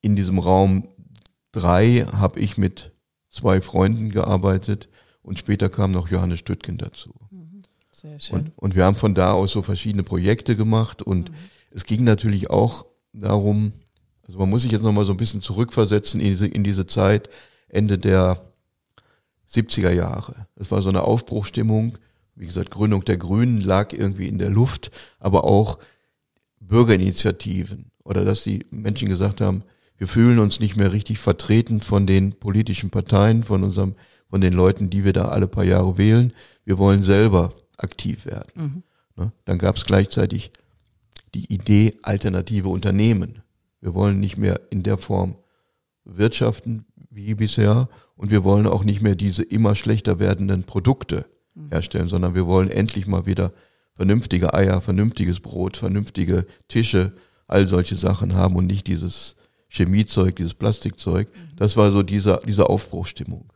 [0.03, 0.87] in diesem Raum
[1.51, 2.91] drei habe ich mit
[3.31, 4.89] zwei Freunden gearbeitet
[5.23, 7.15] und später kam noch Johannes Stüttgen dazu.
[7.31, 7.63] Mhm.
[7.91, 8.37] Sehr schön.
[8.37, 11.35] Und, und wir haben von da aus so verschiedene Projekte gemacht und mhm.
[11.71, 13.73] es ging natürlich auch darum,
[14.27, 17.29] also man muss sich jetzt nochmal so ein bisschen zurückversetzen in diese, in diese Zeit,
[17.67, 18.53] Ende der
[19.51, 20.47] 70er Jahre.
[20.55, 21.97] Es war so eine Aufbruchstimmung
[22.35, 25.77] wie gesagt, Gründung der Grünen lag irgendwie in der Luft, aber auch
[26.59, 29.63] Bürgerinitiativen oder dass die Menschen gesagt haben,
[30.03, 33.95] wir fühlen uns nicht mehr richtig vertreten von den politischen Parteien, von unserem,
[34.29, 36.33] von den Leuten, die wir da alle paar Jahre wählen.
[36.65, 38.51] Wir wollen selber aktiv werden.
[38.53, 38.83] Mhm.
[39.15, 39.31] Ne?
[39.45, 40.51] Dann gab es gleichzeitig
[41.33, 43.43] die Idee alternative Unternehmen.
[43.79, 45.37] Wir wollen nicht mehr in der Form
[46.03, 47.87] wirtschaften wie bisher
[48.17, 51.27] und wir wollen auch nicht mehr diese immer schlechter werdenden Produkte
[51.71, 53.53] herstellen, sondern wir wollen endlich mal wieder
[53.95, 57.13] vernünftige Eier, vernünftiges Brot, vernünftige Tische,
[57.47, 59.37] all solche Sachen haben und nicht dieses
[59.73, 61.27] Chemiezeug, dieses Plastikzeug.
[61.55, 63.49] Das war so dieser, diese Aufbruchstimmung.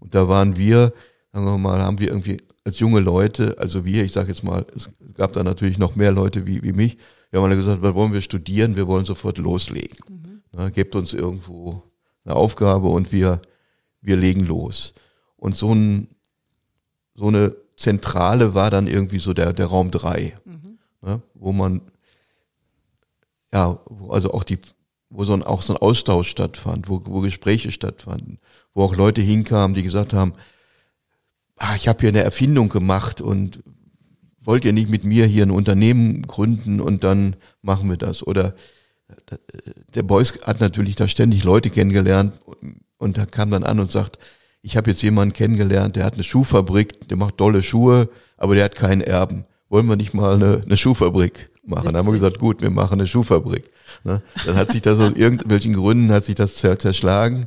[0.00, 0.92] Und da waren wir,
[1.32, 4.66] sagen wir mal, haben wir irgendwie als junge Leute, also wir, ich sage jetzt mal,
[4.74, 6.98] es gab da natürlich noch mehr Leute wie, wie mich,
[7.30, 8.74] wir haben alle gesagt, was wollen wir studieren?
[8.74, 9.98] Wir wollen sofort loslegen.
[10.08, 10.42] Mhm.
[10.52, 11.84] Na, gebt uns irgendwo
[12.24, 13.40] eine Aufgabe und wir,
[14.00, 14.94] wir legen los.
[15.36, 16.08] Und so ein,
[17.14, 20.78] so eine Zentrale war dann irgendwie so der, der Raum drei, mhm.
[21.02, 21.82] ne, wo man,
[23.52, 23.78] ja,
[24.08, 24.58] also auch die,
[25.10, 28.38] wo so ein, auch so ein Austausch stattfand, wo, wo Gespräche stattfanden,
[28.72, 30.32] wo auch Leute hinkamen, die gesagt haben,
[31.56, 33.62] ah, ich habe hier eine Erfindung gemacht und
[34.40, 38.26] wollt ihr nicht mit mir hier ein Unternehmen gründen und dann machen wir das?
[38.26, 38.54] Oder
[39.30, 39.36] äh,
[39.94, 43.90] der Beuys hat natürlich da ständig Leute kennengelernt und, und da kam dann an und
[43.90, 44.18] sagt,
[44.62, 48.64] ich habe jetzt jemanden kennengelernt, der hat eine Schuhfabrik, der macht dolle Schuhe, aber der
[48.64, 49.44] hat keinen Erben.
[49.68, 51.86] Wollen wir nicht mal eine, eine Schuhfabrik machen?
[51.86, 53.70] Dann haben wir gesagt, gut, wir machen eine Schuhfabrik.
[54.04, 54.20] Ne?
[54.44, 57.46] Dann hat sich das aus irgendwelchen Gründen hat sich das zerschlagen.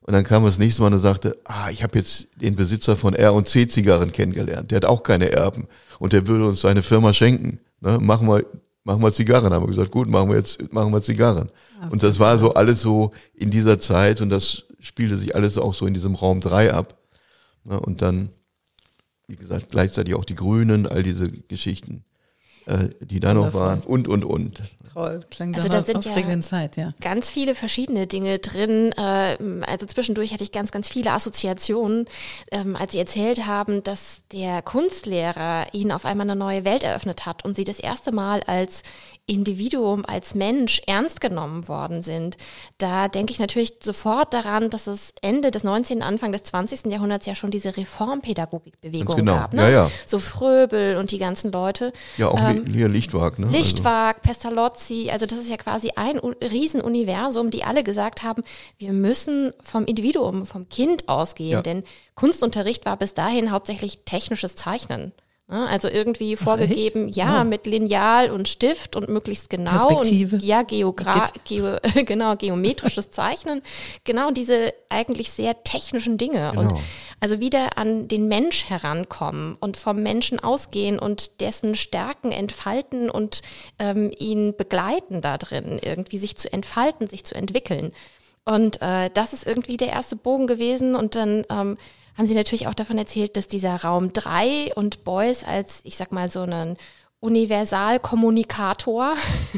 [0.00, 3.14] Und dann kam das nächste Mal und sagte, ah, ich habe jetzt den Besitzer von
[3.14, 4.70] R und C Zigarren kennengelernt.
[4.70, 5.66] Der hat auch keine Erben
[5.98, 7.58] und der würde uns seine Firma schenken.
[7.80, 7.98] Ne?
[8.00, 8.44] Machen wir
[8.84, 9.52] machen wir Zigarren.
[9.52, 11.48] Haben wir gesagt, gut, machen wir jetzt machen wir Zigarren.
[11.78, 11.88] Okay.
[11.90, 15.74] Und das war so alles so in dieser Zeit und das spielte sich alles auch
[15.74, 16.98] so in diesem Raum 3 ab.
[17.64, 18.28] Ne, und dann,
[19.26, 22.04] wie gesagt, gleichzeitig auch die Grünen, all diese Geschichten.
[22.66, 24.62] Äh, die da noch waren und, und, und.
[24.92, 26.92] Toll, klang Also da sind aufregenden ja- Zeit, ja.
[27.00, 28.94] ganz viele verschiedene Dinge drin.
[28.96, 32.06] Ähm, Also zwischendurch hatte ich ganz, ganz viele Assoziationen,
[32.52, 37.26] ähm, als Sie erzählt haben, dass der Kunstlehrer Ihnen auf einmal eine neue Welt eröffnet
[37.26, 38.82] hat und Sie das erste Mal als
[39.26, 42.36] Individuum, als Mensch ernst genommen worden sind.
[42.76, 46.92] Da denke ich natürlich sofort daran, dass es Ende des 19., Anfang des 20.
[46.92, 49.34] Jahrhunderts ja schon diese Reformpädagogikbewegung genau.
[49.36, 49.54] gab.
[49.54, 49.62] Ne?
[49.62, 49.90] Ja, ja.
[50.04, 51.92] So Fröbel und die ganzen Leute.
[52.18, 53.46] Ja, auch Ähm, hier Lichtwag, ne?
[53.46, 58.42] Lichtwag, Pestalozzi, also das ist ja quasi ein Riesenuniversum, die alle gesagt haben,
[58.76, 61.62] wir müssen vom Individuum, vom Kind ausgehen, Ja.
[61.62, 61.84] denn
[62.14, 65.12] Kunstunterricht war bis dahin hauptsächlich technisches Zeichnen.
[65.46, 65.68] Ne?
[65.68, 67.44] Also irgendwie vorgegeben, ja, Ja.
[67.44, 70.36] mit Lineal und Stift und möglichst genau Perspektive.
[70.36, 71.76] und ja, Geogra Geo
[72.06, 73.60] genau, geometrisches Zeichnen,
[74.04, 76.80] genau diese eigentlich sehr technischen Dinge und Genau.
[77.20, 83.42] also wieder an den Mensch herankommen und vom Menschen ausgehen und dessen Stärken entfalten und
[83.78, 87.92] ähm, ihn begleiten da drin, irgendwie sich zu entfalten, sich zu entwickeln.
[88.44, 90.94] Und äh, das ist irgendwie der erste Bogen gewesen.
[90.94, 91.78] Und dann ähm,
[92.16, 96.12] haben sie natürlich auch davon erzählt, dass dieser Raum 3 und Beuys als, ich sag
[96.12, 96.76] mal, so einen
[97.20, 99.14] Universalkommunikator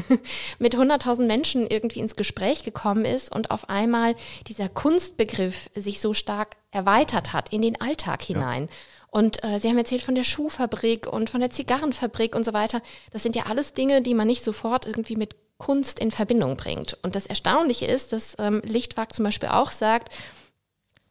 [0.59, 4.15] mit 100.000 Menschen irgendwie ins Gespräch gekommen ist und auf einmal
[4.47, 8.69] dieser Kunstbegriff sich so stark erweitert hat in den Alltag hinein.
[9.09, 12.81] Und äh, Sie haben erzählt von der Schuhfabrik und von der Zigarrenfabrik und so weiter.
[13.11, 16.97] Das sind ja alles Dinge, die man nicht sofort irgendwie mit Kunst in Verbindung bringt.
[17.01, 20.13] Und das Erstaunliche ist, dass ähm, Lichtwag zum Beispiel auch sagt,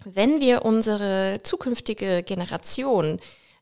[0.04, 3.20] wenn wir unsere zukünftige Generation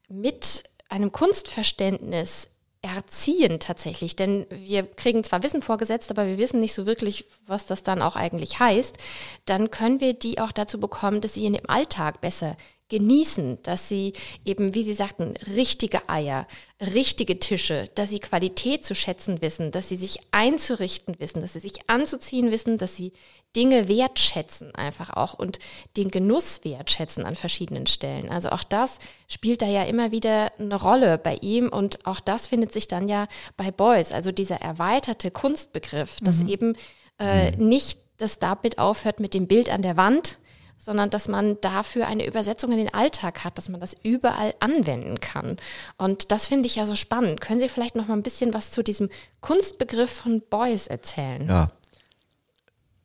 [0.08, 2.48] mit einem Kunstverständnis
[2.82, 7.64] erziehen tatsächlich, denn wir kriegen zwar Wissen vorgesetzt, aber wir wissen nicht so wirklich, was
[7.64, 8.98] das dann auch eigentlich heißt,
[9.46, 12.56] dann können wir die auch dazu bekommen, dass sie in dem Alltag besser
[12.88, 14.12] genießen, dass sie
[14.44, 16.46] eben, wie Sie sagten, richtige Eier,
[16.80, 21.60] richtige Tische, dass sie Qualität zu schätzen wissen, dass sie sich einzurichten wissen, dass sie
[21.60, 23.12] sich anzuziehen wissen, dass sie
[23.56, 25.58] Dinge wertschätzen einfach auch und
[25.96, 28.28] den Genuss wertschätzen an verschiedenen Stellen.
[28.28, 32.48] Also auch das spielt da ja immer wieder eine Rolle bei ihm und auch das
[32.48, 36.76] findet sich dann ja bei Beuys, also dieser erweiterte Kunstbegriff, dass eben
[37.18, 40.38] äh, nicht das damit aufhört mit dem Bild an der Wand,
[40.84, 45.18] sondern dass man dafür eine Übersetzung in den Alltag hat, dass man das überall anwenden
[45.18, 45.56] kann.
[45.96, 47.40] Und das finde ich ja so spannend.
[47.40, 49.08] Können Sie vielleicht noch mal ein bisschen was zu diesem
[49.40, 51.48] Kunstbegriff von Beuys erzählen?
[51.48, 51.70] Ja.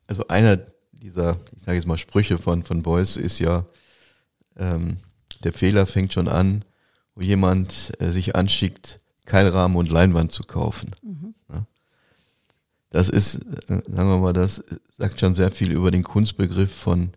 [0.07, 0.57] Also einer
[0.91, 3.65] dieser, ich sage jetzt mal Sprüche von, von Beuys ist ja,
[4.57, 4.97] ähm,
[5.45, 6.65] der Fehler fängt schon an,
[7.15, 10.91] wo jemand äh, sich anschickt, Keilrahmen und Leinwand zu kaufen.
[11.49, 11.65] Ja.
[12.89, 14.63] Das ist, äh, sagen wir mal, das
[14.97, 17.11] sagt schon sehr viel über den Kunstbegriff von,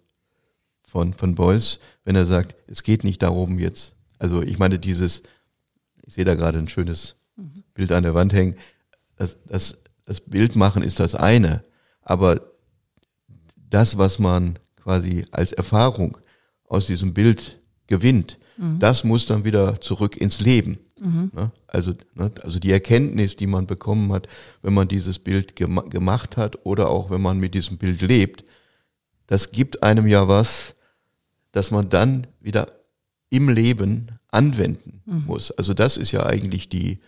[0.93, 5.23] von, von Beuys, wenn er sagt, es geht nicht darum jetzt, also ich meine dieses,
[6.05, 7.17] ich sehe da gerade ein schönes
[7.75, 8.57] Bild an der Wand hängen,
[9.17, 11.65] das, das, das Bild machen ist das eine,
[12.03, 12.43] aber
[13.71, 16.19] das, was man quasi als Erfahrung
[16.69, 18.39] aus diesem Bild gewinnt,
[18.79, 20.79] das muss dann wieder zurück ins Leben.
[21.35, 21.51] Ne?
[21.67, 22.31] Also, ne?
[22.43, 24.29] also die Erkenntnis, die man bekommen hat,
[24.61, 28.45] wenn man dieses Bild gema gemacht hat oder auch wenn man mit diesem Bild lebt,
[29.27, 30.75] das gibt einem ja was,
[31.53, 32.67] dass man dann wieder
[33.31, 35.51] im Leben anwenden muss.
[35.53, 36.99] Also das ist ja eigentlich die,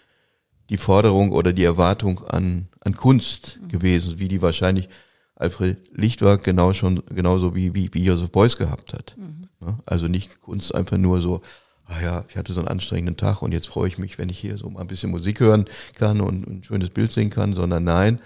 [0.71, 4.89] die Forderung oder die Erwartung an, an Kunst gewesen, wie die wahrscheinlich
[5.37, 9.17] Alfred Lichtwag genau schon, genauso wie, wie, wie Joseph Beuys gehabt hat.
[9.61, 9.79] Ne?
[9.85, 11.41] Also nicht Kunst einfach nur so,
[11.87, 14.39] ah ja, ich hatte so einen anstrengenden Tag und jetzt freue ich mich, wenn ich
[14.39, 15.65] hier so mal ein bisschen Musik hören
[15.97, 18.21] kann und ein schönes Bild sehen kann, sondern nein,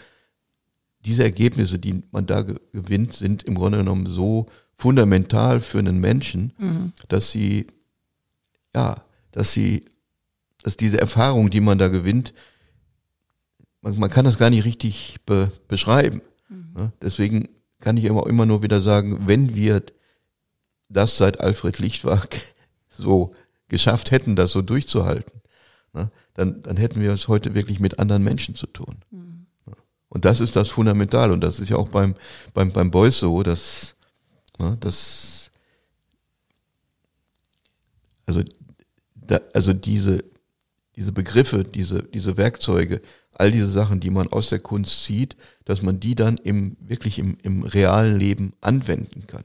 [1.00, 4.46] diese Ergebnisse, die man da ge- gewinnt, sind im Grunde genommen so
[4.78, 6.52] fundamental für einen Menschen,
[7.08, 7.66] dass sie,
[8.74, 9.84] ja, dass sie,
[10.62, 12.32] dass diese Erfahrung, die man da gewinnt,
[13.82, 16.22] man, man kann das gar nicht richtig be, beschreiben.
[16.78, 16.92] Ne?
[17.02, 17.48] Deswegen
[17.80, 19.82] kann ich immer, immer nur wieder sagen, wenn wir
[20.88, 22.40] das seit Alfred Lichtwag
[22.88, 23.34] so
[23.68, 25.42] geschafft hätten, das so durchzuhalten,
[25.92, 28.96] ne, dann, dann hätten wir es heute wirklich mit anderen Menschen zu tun.
[29.66, 29.74] Ne?
[30.08, 31.30] Und das ist das Fundamental.
[31.32, 32.14] Und das ist ja auch beim,
[32.54, 33.96] beim, beim Beuys so, dass,
[34.58, 35.50] ne, dass
[38.26, 38.42] also,
[39.14, 40.22] da, also diese,
[40.96, 43.00] diese Begriffe, diese, diese Werkzeuge,
[43.32, 47.18] all diese Sachen, die man aus der Kunst sieht, dass man die dann im, wirklich
[47.18, 49.44] im, im realen Leben anwenden kann.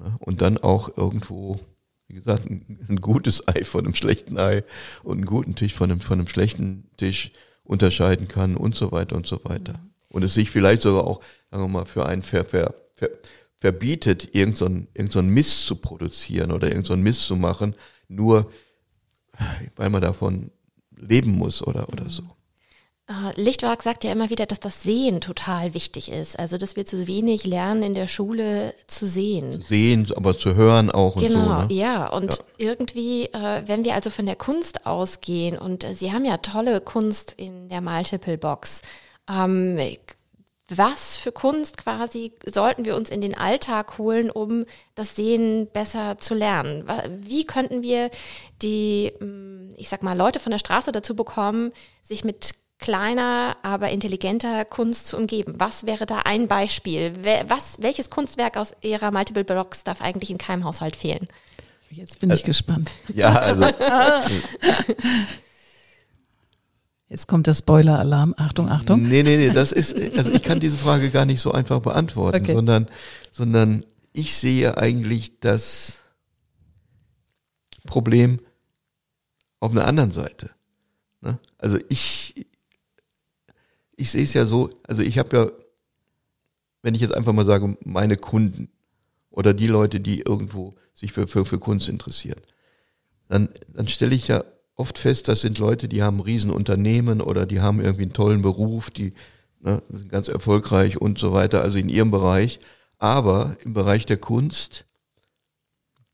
[0.00, 0.16] Ne?
[0.18, 1.60] Und dann auch irgendwo,
[2.08, 4.62] wie gesagt, ein, ein gutes Ei von einem schlechten Ei
[5.02, 7.32] und einen guten Tisch von einem, von einem schlechten Tisch
[7.64, 9.80] unterscheiden kann und so weiter und so weiter.
[10.10, 13.10] Und es sich vielleicht sogar auch, sagen wir mal, für einen ver, ver, ver,
[13.60, 17.22] verbietet, irgendein so ein- irgend so ein Mist zu produzieren oder irgendein so ein Mist
[17.26, 17.74] zu machen,
[18.08, 18.50] nur
[19.76, 20.50] weil man davon
[20.96, 22.22] leben muss oder, oder so.
[23.08, 26.38] Äh, Lichtwag sagt ja immer wieder, dass das Sehen total wichtig ist.
[26.38, 29.62] Also, dass wir zu wenig lernen, in der Schule zu sehen.
[29.62, 31.66] Zu sehen, aber zu hören auch und genau, so.
[31.66, 31.74] Ne?
[31.74, 32.06] ja.
[32.08, 32.44] Und ja.
[32.58, 36.80] irgendwie, äh, wenn wir also von der Kunst ausgehen, und äh, Sie haben ja tolle
[36.80, 38.82] Kunst in der Multiple Box,
[39.28, 39.76] ähm,
[40.70, 46.18] was für Kunst quasi sollten wir uns in den Alltag holen, um das Sehen besser
[46.18, 46.84] zu lernen?
[47.20, 48.10] Wie könnten wir
[48.62, 51.72] die, hm, ich sag mal, Leute von der Straße dazu bekommen,
[52.04, 55.54] sich mit kleiner, aber intelligenter Kunst zu umgeben.
[55.58, 57.12] Was wäre da ein Beispiel?
[57.46, 61.28] Was, welches Kunstwerk aus Ihrer Multiple Blocks darf eigentlich in keinem Haushalt fehlen?
[61.90, 62.90] Jetzt bin ich äh, gespannt.
[63.12, 63.64] Ja, also.
[67.10, 68.34] Jetzt kommt der Spoiler-Alarm.
[68.36, 69.02] Achtung, Achtung.
[69.02, 72.40] Nee, nee, nee, das ist, also ich kann diese Frage gar nicht so einfach beantworten,
[72.40, 72.54] okay.
[72.54, 72.86] sondern,
[73.32, 75.98] sondern ich sehe eigentlich das
[77.84, 78.38] Problem
[79.58, 80.50] auf einer anderen Seite.
[81.20, 81.40] Ne?
[81.58, 82.46] Also ich,
[83.96, 85.50] ich sehe es ja so, also ich habe ja,
[86.82, 88.70] wenn ich jetzt einfach mal sage, meine Kunden
[89.30, 92.40] oder die Leute, die irgendwo sich für, für, für Kunst interessieren,
[93.26, 94.44] dann, dann stelle ich ja
[94.80, 98.90] oft fest, das sind Leute, die haben Riesenunternehmen oder die haben irgendwie einen tollen Beruf,
[98.90, 99.12] die
[99.60, 102.58] ne, sind ganz erfolgreich und so weiter, also in ihrem Bereich.
[102.98, 104.86] Aber im Bereich der Kunst,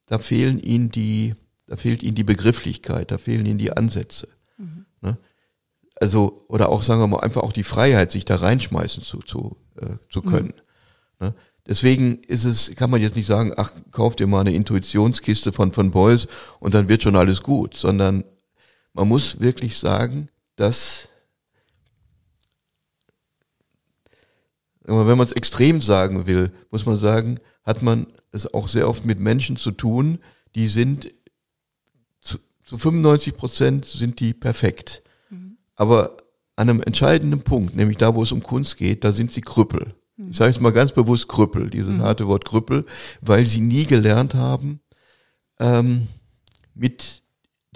[0.06, 1.34] da fehlen ihnen die,
[1.66, 4.28] da fehlt ihnen die Begrifflichkeit, da fehlen ihnen die Ansätze.
[4.58, 4.86] Mhm.
[5.00, 5.16] Ne?
[6.00, 9.56] also oder auch sagen wir mal einfach auch die Freiheit, sich da reinschmeißen zu zu
[9.80, 10.30] äh, zu mhm.
[10.30, 10.54] können.
[11.18, 11.26] Mhm.
[11.26, 11.34] Ne?
[11.68, 15.72] Deswegen ist es, kann man jetzt nicht sagen, ach, kauf dir mal eine Intuitionskiste von
[15.72, 16.28] von Beuys
[16.60, 18.24] und dann wird schon alles gut, sondern
[18.96, 21.08] man muss wirklich sagen, dass
[24.84, 29.04] wenn man es extrem sagen will, muss man sagen, hat man es auch sehr oft
[29.04, 30.20] mit Menschen zu tun,
[30.54, 31.12] die sind
[32.20, 35.02] zu, zu 95 Prozent sind die perfekt.
[35.74, 36.16] Aber
[36.54, 39.94] an einem entscheidenden Punkt, nämlich da, wo es um Kunst geht, da sind sie Krüppel.
[40.16, 40.30] Mhm.
[40.30, 42.02] Ich sage jetzt mal ganz bewusst Krüppel, dieses mhm.
[42.02, 42.86] harte Wort Krüppel,
[43.20, 44.80] weil sie nie gelernt haben,
[45.60, 46.08] ähm,
[46.74, 47.22] mit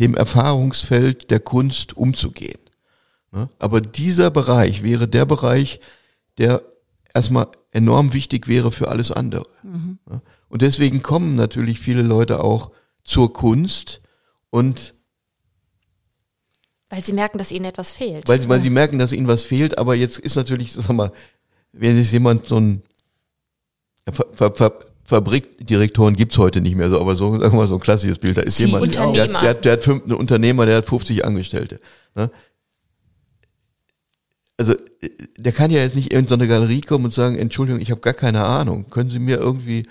[0.00, 2.58] dem Erfahrungsfeld der Kunst umzugehen.
[3.32, 3.48] Ne?
[3.58, 5.80] Aber dieser Bereich wäre der Bereich,
[6.38, 6.62] der
[7.14, 9.46] erstmal enorm wichtig wäre für alles andere.
[9.62, 9.98] Mhm.
[10.06, 10.22] Ne?
[10.48, 12.72] Und deswegen kommen natürlich viele Leute auch
[13.04, 14.00] zur Kunst
[14.50, 14.94] und
[16.88, 18.28] weil sie merken, dass ihnen etwas fehlt.
[18.28, 21.12] Weil, weil sie merken, dass ihnen was fehlt, aber jetzt ist natürlich, sag mal,
[21.70, 22.82] wenn jetzt jemand so ein
[24.12, 24.78] Ver, Ver, Ver,
[25.10, 28.36] Fabrikdirektoren gibt's heute nicht mehr so, aber so, sagen wir mal, so ein klassisches Bild,
[28.36, 31.24] da ist sie jemand, der, der, der, der hat fünf, ein Unternehmer, der hat 50
[31.24, 31.80] Angestellte.
[32.14, 32.30] Ne?
[34.56, 34.74] Also
[35.36, 38.00] der kann ja jetzt nicht in so eine Galerie kommen und sagen, Entschuldigung, ich habe
[38.00, 38.88] gar keine Ahnung.
[38.88, 39.84] Können Sie mir irgendwie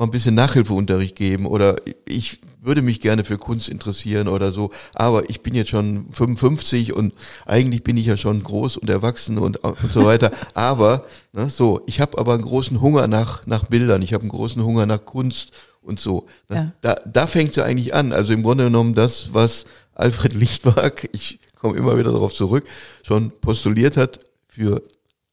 [0.00, 4.70] mal ein bisschen Nachhilfeunterricht geben oder ich würde mich gerne für Kunst interessieren oder so,
[4.94, 7.12] aber ich bin jetzt schon 55 und
[7.44, 10.32] eigentlich bin ich ja schon groß und erwachsen und, und so weiter.
[10.54, 14.30] aber ne, so, ich habe aber einen großen Hunger nach nach Bildern, ich habe einen
[14.30, 15.50] großen Hunger nach Kunst
[15.82, 16.26] und so.
[16.48, 16.56] Ne?
[16.56, 16.70] Ja.
[16.80, 18.12] Da da fängt es ja eigentlich an.
[18.14, 22.66] Also im Grunde genommen das, was Alfred Lichtwag, ich komme immer wieder darauf zurück,
[23.02, 24.82] schon postuliert hat für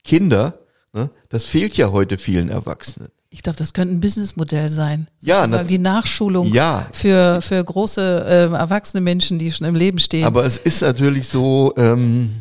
[0.03, 0.59] Kinder,
[0.91, 3.11] ne, das fehlt ja heute vielen Erwachsenen.
[3.37, 5.05] Ich glaube, das könnte ein Businessmodell sein.
[5.21, 6.87] Ja, na, die Nachschulung ja.
[6.91, 10.23] für, für große äh, erwachsene Menschen, die schon im Leben stehen.
[10.23, 12.31] Aber es ist natürlich so, ähm,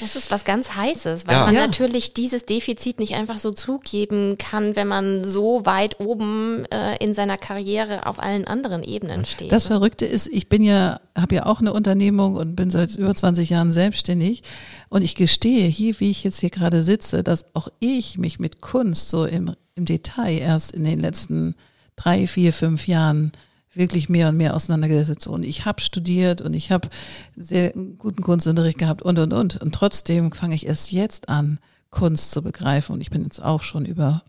[0.00, 1.46] das ist was ganz Heißes, weil ja.
[1.46, 1.66] man ja.
[1.66, 7.14] natürlich dieses Defizit nicht einfach so zugeben kann, wenn man so weit oben äh, in
[7.14, 9.52] seiner Karriere auf allen anderen Ebenen steht.
[9.52, 13.14] Das Verrückte ist, ich bin ja, habe ja auch eine Unternehmung und bin seit über
[13.14, 14.42] 20 Jahren selbstständig
[14.88, 18.60] und ich gestehe hier, wie ich jetzt hier gerade sitze, dass auch ich mich mit
[18.60, 21.54] Kunst so im, im Detail erst in den letzten
[21.96, 23.32] drei, vier, fünf Jahren
[23.78, 25.26] wirklich mehr und mehr auseinandergesetzt.
[25.26, 26.88] Und ich habe studiert und ich habe
[27.36, 29.62] sehr guten Kunstunterricht gehabt und, und, und.
[29.62, 31.58] Und trotzdem fange ich erst jetzt an,
[31.90, 32.92] Kunst zu begreifen.
[32.92, 34.22] Und ich bin jetzt auch schon über,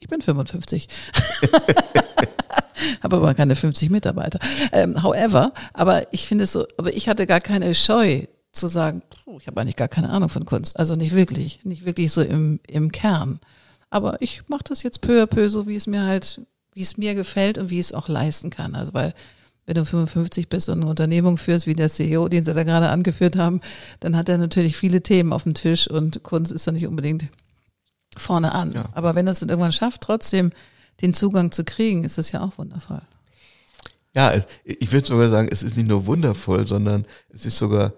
[0.00, 0.88] ich bin 55.
[3.02, 4.38] habe aber keine 50 Mitarbeiter.
[4.72, 9.02] Ähm, however, aber ich finde es so, aber ich hatte gar keine Scheu zu sagen,
[9.38, 10.78] ich habe eigentlich gar keine Ahnung von Kunst.
[10.78, 13.40] Also nicht wirklich, nicht wirklich so im, im Kern.
[13.90, 16.40] Aber ich mache das jetzt peu à peu, so wie es mir halt
[16.74, 18.74] wie es mir gefällt und wie ich es auch leisten kann.
[18.74, 19.14] Also weil
[19.66, 22.90] wenn du 55 bist und eine Unternehmung führst, wie der CEO, den sie da gerade
[22.90, 23.60] angeführt haben,
[24.00, 27.28] dann hat er natürlich viele Themen auf dem Tisch und Kunst ist da nicht unbedingt
[28.16, 28.72] vorne an.
[28.72, 28.84] Ja.
[28.92, 30.52] Aber wenn er es dann irgendwann schafft, trotzdem
[31.00, 33.00] den Zugang zu kriegen, ist das ja auch wundervoll.
[34.14, 37.94] Ja, es, ich würde sogar sagen, es ist nicht nur wundervoll, sondern es ist sogar,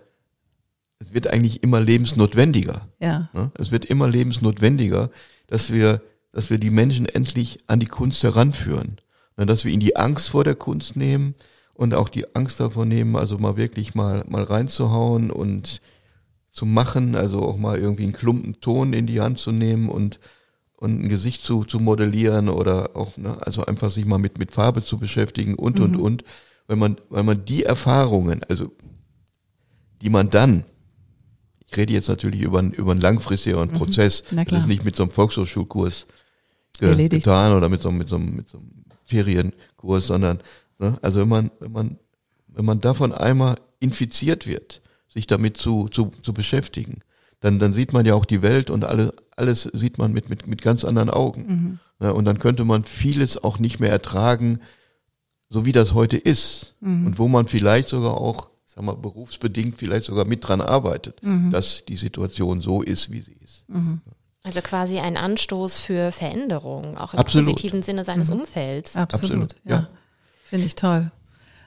[0.98, 2.88] es wird eigentlich immer lebensnotwendiger.
[3.00, 3.28] Ja.
[3.34, 3.50] Ne?
[3.58, 5.10] Es wird immer lebensnotwendiger,
[5.46, 6.00] dass wir
[6.32, 8.98] dass wir die Menschen endlich an die Kunst heranführen.
[9.36, 11.34] Dass wir ihnen die Angst vor der Kunst nehmen
[11.74, 15.82] und auch die Angst davor nehmen, also mal wirklich mal, mal reinzuhauen und
[16.50, 20.18] zu machen, also auch mal irgendwie einen Klumpen Ton in die Hand zu nehmen und,
[20.76, 24.52] und ein Gesicht zu, zu modellieren oder auch, ne, also einfach sich mal mit, mit
[24.52, 25.84] Farbe zu beschäftigen und, mhm.
[25.84, 26.24] und, und.
[26.66, 28.72] Weil man, weil man die Erfahrungen, also,
[30.00, 30.64] die man dann,
[31.66, 33.74] ich rede jetzt natürlich über, einen, über einen langfristigeren mhm.
[33.74, 36.06] Prozess, das ist nicht mit so einem Volkshochschulkurs
[36.78, 40.40] ge getan oder mit so, mit so, mit so einem Ferienkurs, sondern,
[40.78, 41.98] ne, also wenn man, wenn man,
[42.48, 47.00] wenn man davon einmal infiziert wird, sich damit zu, zu, zu beschäftigen,
[47.40, 50.46] dann, dann sieht man ja auch die Welt und alle, alles sieht man mit, mit,
[50.46, 51.46] mit ganz anderen Augen.
[51.46, 51.78] Mhm.
[52.00, 54.60] Ja, und dann könnte man vieles auch nicht mehr ertragen,
[55.48, 56.74] so wie das heute ist.
[56.80, 57.06] Mhm.
[57.06, 61.50] Und wo man vielleicht sogar auch, sag mal, berufsbedingt vielleicht sogar mit dran arbeitet, mhm.
[61.50, 63.68] dass die Situation so ist, wie sie ist.
[63.68, 64.00] Mhm.
[64.46, 67.46] Also quasi ein Anstoß für Veränderung, auch im Absolut.
[67.46, 68.40] positiven Sinne seines mhm.
[68.40, 68.94] Umfelds.
[68.94, 69.76] Absolut, Absolut ja.
[69.76, 69.88] ja.
[70.44, 71.10] Finde ich toll.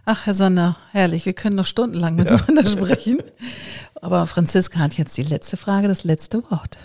[0.05, 1.25] Ach, Herr Sonder, herrlich.
[1.25, 2.69] Wir können noch stundenlang miteinander ja.
[2.69, 3.21] sprechen.
[3.95, 6.77] Aber Franziska hat jetzt die letzte Frage, das letzte Wort.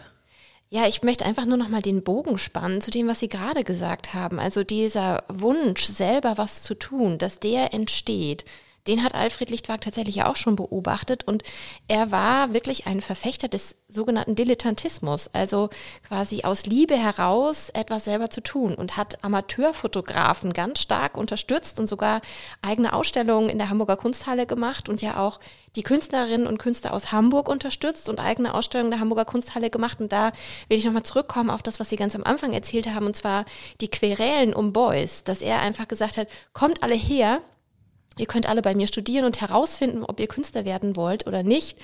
[0.69, 3.63] Ja, ich möchte einfach nur noch mal den Bogen spannen zu dem, was Sie gerade
[3.63, 4.41] gesagt haben.
[4.41, 8.45] Also dieser Wunsch, selber was zu tun, dass der entsteht
[8.87, 11.43] den hat Alfred Lichtwag tatsächlich auch schon beobachtet und
[11.89, 15.71] er war wirklich ein Verfechter des sogenannten Dilettantismus, also
[16.07, 21.89] quasi aus Liebe heraus etwas selber zu tun und hat Amateurfotografen ganz stark unterstützt und
[21.89, 22.21] sogar
[22.63, 25.41] eigene Ausstellungen in der Hamburger Kunsthalle gemacht und ja auch
[25.77, 30.01] die Künstlerinnen und Künstler aus Hamburg unterstützt und eigene Ausstellungen der Hamburger Kunsthalle gemacht.
[30.01, 30.33] Und da
[30.69, 33.45] will ich nochmal zurückkommen auf das, was Sie ganz am Anfang erzählt haben, und zwar
[33.81, 37.41] die Querelen um Beuys, dass er einfach gesagt hat, kommt alle her,
[38.19, 41.79] Ihr könnt alle bei mir studieren und herausfinden, ob ihr Künstler werden wollt oder nicht.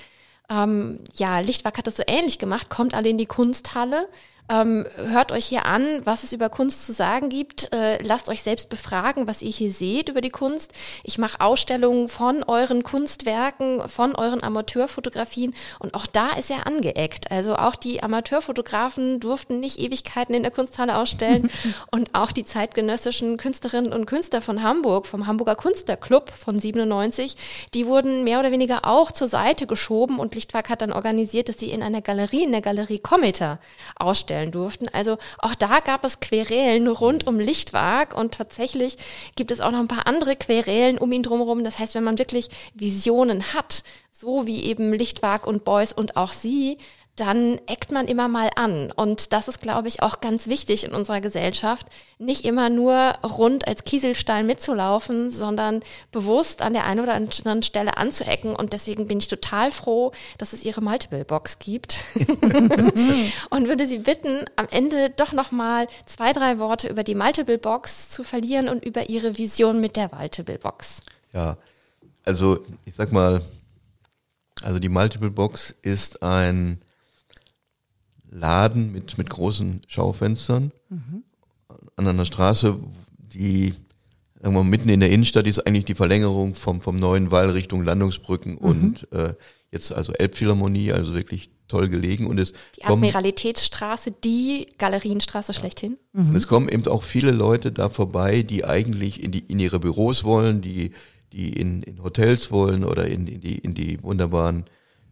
[0.48, 2.70] Ähm, ja, Lichtwag hat das so ähnlich gemacht.
[2.70, 4.08] Kommt alle in die Kunsthalle,
[4.50, 7.72] ähm, hört euch hier an, was es über Kunst zu sagen gibt.
[7.72, 10.72] Äh, lasst euch selbst befragen, was ihr hier seht über die Kunst.
[11.04, 17.30] Ich mache Ausstellungen von euren Kunstwerken, von euren Amateurfotografien und auch da ist er angeeckt.
[17.30, 21.50] Also auch die Amateurfotografen durften nicht Ewigkeiten in der Kunsthalle ausstellen
[21.92, 27.36] und auch die zeitgenössischen Künstlerinnen und Künstler von Hamburg, vom Hamburger Künstlerclub von 97,
[27.74, 31.58] die wurden mehr oder weniger auch zur Seite geschoben und Lichtwerk hat dann organisiert, dass
[31.58, 33.60] sie in einer Galerie, in der Galerie Cometer
[33.96, 34.88] ausstellen stellen durften.
[34.88, 38.96] Also auch da gab es Querelen rund um Lichtwag und tatsächlich
[39.34, 41.64] gibt es auch noch ein paar andere Querelen um ihn drumherum.
[41.64, 46.32] Das heißt, wenn man wirklich Visionen hat, so wie eben Lichtwag und Beuys und auch
[46.32, 46.78] sie,
[47.20, 48.90] dann eckt man immer mal an.
[48.90, 51.86] Und das ist, glaube ich, auch ganz wichtig in unserer Gesellschaft,
[52.18, 55.80] nicht immer nur rund als Kieselstein mitzulaufen, sondern
[56.12, 58.56] bewusst an der einen oder anderen Stelle anzuecken.
[58.56, 61.98] Und deswegen bin ich total froh, dass es Ihre Multiple Box gibt.
[63.50, 68.08] und würde Sie bitten, am Ende doch nochmal zwei, drei Worte über die Multiple Box
[68.08, 71.02] zu verlieren und über Ihre Vision mit der Multiple Box.
[71.34, 71.58] Ja,
[72.24, 73.42] also ich sag mal,
[74.62, 76.80] also die Multiple Box ist ein
[78.30, 81.24] Laden mit, mit großen Schaufenstern mhm.
[81.96, 82.78] an einer Straße,
[83.18, 83.74] die
[84.40, 88.52] sagen mitten in der Innenstadt ist eigentlich die Verlängerung vom, vom neuen Wall Richtung Landungsbrücken
[88.52, 88.58] mhm.
[88.58, 89.34] und äh,
[89.70, 95.98] jetzt also Elbphilharmonie, also wirklich toll gelegen und es die Admiralitätsstraße, die Galerienstraße schlechthin.
[96.12, 96.30] Mhm.
[96.30, 99.78] Und es kommen eben auch viele Leute da vorbei, die eigentlich in die in ihre
[99.78, 100.92] Büros wollen, die
[101.32, 104.64] die in, in Hotels wollen oder in, in die in die wunderbaren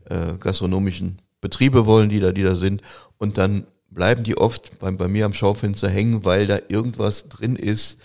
[0.07, 2.83] äh, gastronomischen Betriebe wollen, die da, die da sind.
[3.19, 7.57] Und dann bleiben die oft bei, bei mir am Schaufenster hängen, weil da irgendwas drin
[7.57, 7.99] ist,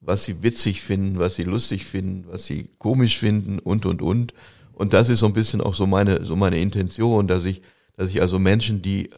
[0.00, 4.34] was sie witzig finden, was sie lustig finden, was sie komisch finden und, und, und.
[4.72, 7.62] Und das ist so ein bisschen auch so meine, so meine Intention, dass ich,
[7.96, 9.10] dass ich also Menschen, die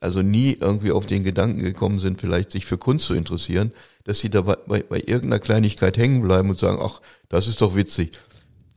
[0.00, 3.72] also nie irgendwie auf den Gedanken gekommen sind, vielleicht sich für Kunst zu interessieren,
[4.04, 7.62] dass sie da bei, bei, bei irgendeiner Kleinigkeit hängen bleiben und sagen, ach, das ist
[7.62, 8.12] doch witzig.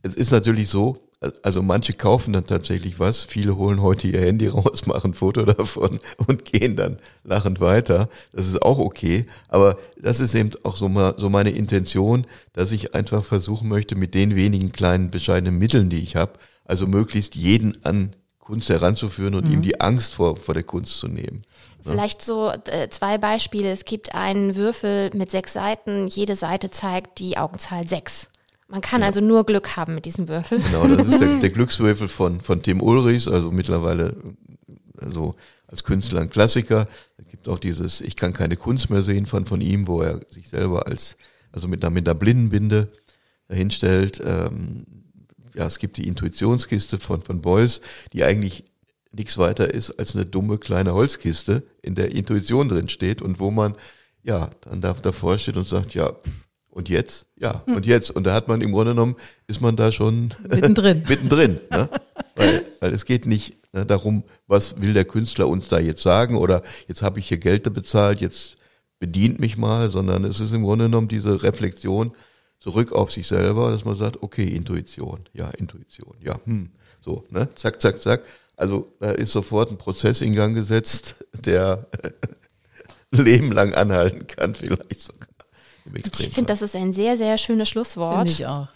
[0.02, 0.98] Es ist natürlich so,
[1.44, 5.46] also manche kaufen dann tatsächlich was, viele holen heute ihr Handy raus, machen ein Foto
[5.46, 8.10] davon und gehen dann lachend weiter.
[8.32, 12.72] Das ist auch okay, aber das ist eben auch so, mal, so meine Intention, dass
[12.72, 16.34] ich einfach versuchen möchte, mit den wenigen kleinen bescheidenen Mitteln, die ich habe,
[16.66, 19.56] also möglichst jeden an Kunst heranzuführen und mhm.
[19.56, 21.44] ihm die Angst vor, vor der Kunst zu nehmen.
[21.82, 23.72] Vielleicht so äh, zwei Beispiele.
[23.72, 26.08] Es gibt einen Würfel mit sechs Seiten.
[26.08, 28.30] Jede Seite zeigt die Augenzahl sechs.
[28.70, 29.08] Man kann ja.
[29.08, 30.60] also nur Glück haben mit diesem Würfel.
[30.60, 34.16] Genau, das ist der, der Glückswürfel von, von Tim Ulrichs, also mittlerweile
[34.98, 36.88] also als Künstler ein Klassiker.
[37.18, 40.20] Es gibt auch dieses Ich kann keine Kunst mehr sehen von, von ihm, wo er
[40.30, 41.18] sich selber als,
[41.52, 42.92] also mit einer, mit einer Blindenbinde
[43.48, 44.22] dahinstellt.
[44.24, 44.86] Ähm,
[45.56, 47.82] ja, es gibt die Intuitionskiste von, von Beuys,
[48.14, 48.66] die eigentlich
[49.12, 53.50] nichts weiter ist als eine dumme kleine Holzkiste, in der Intuition drin steht und wo
[53.50, 53.76] man
[54.22, 56.39] ja dann da, davor steht und sagt, ja, pff,
[56.80, 57.28] Und jetzt?
[57.36, 57.76] Ja, hm.
[57.76, 58.10] und jetzt?
[58.10, 59.18] Und da hat man im Grunde genommen,
[59.48, 61.04] ist man da schon mittendrin.
[61.10, 61.60] mittendrin.
[61.70, 61.90] Ne?
[62.38, 66.38] Weil, weil es geht nicht ne, darum, was will der Künstler uns da jetzt sagen
[66.38, 68.56] oder jetzt habe ich hier Geld bezahlt, jetzt
[68.98, 72.14] bedient mich mal, sondern es ist im Grunde genommen diese Reflexion
[72.62, 76.70] zurück auf sich selber, dass man sagt, okay, Intuition, ja, Intuition, ja, hm,
[77.02, 78.24] so, ne, zack, zack, zack.
[78.56, 81.88] Also da ist sofort ein Prozess in Gang gesetzt, der
[83.12, 85.29] Leben lang anhalten kann, vielleicht sogar.
[85.94, 88.28] Ich finde, das ist ein sehr, sehr schönes Schlusswort.
[88.28, 88.68] Finde ich auch.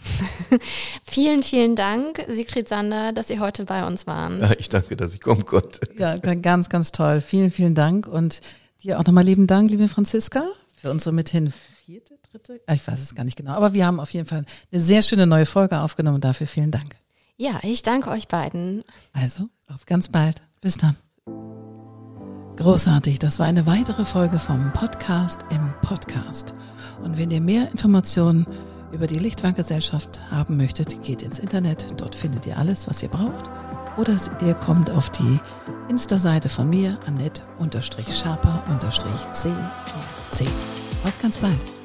[1.04, 4.40] vielen, vielen Dank, Sigrid Sander, dass Sie heute bei uns waren.
[4.40, 5.80] Ja, ich danke, dass ich kommen konnte.
[5.96, 7.20] Ja, ganz, ganz toll.
[7.20, 8.06] Vielen, vielen Dank.
[8.06, 8.40] Und
[8.82, 11.52] dir auch nochmal lieben Dank, liebe Franziska, für unsere mithin
[11.84, 14.44] vierte, dritte, ah, ich weiß es gar nicht genau, aber wir haben auf jeden Fall
[14.70, 16.20] eine sehr schöne neue Folge aufgenommen.
[16.20, 16.96] Dafür vielen Dank.
[17.36, 18.82] Ja, ich danke euch beiden.
[19.12, 20.42] Also, auf ganz bald.
[20.60, 20.96] Bis dann.
[22.56, 26.54] Großartig, das war eine weitere Folge vom Podcast im Podcast.
[27.04, 28.46] Und wenn ihr mehr Informationen
[28.90, 32.00] über die Lichtwanggesellschaft haben möchtet, geht ins Internet.
[32.00, 33.50] Dort findet ihr alles, was ihr braucht.
[33.96, 35.38] Oder ihr kommt auf die
[35.88, 39.50] Insta-Seite von mir, Annette-Schaper-C.
[41.04, 41.83] Auf ganz bald.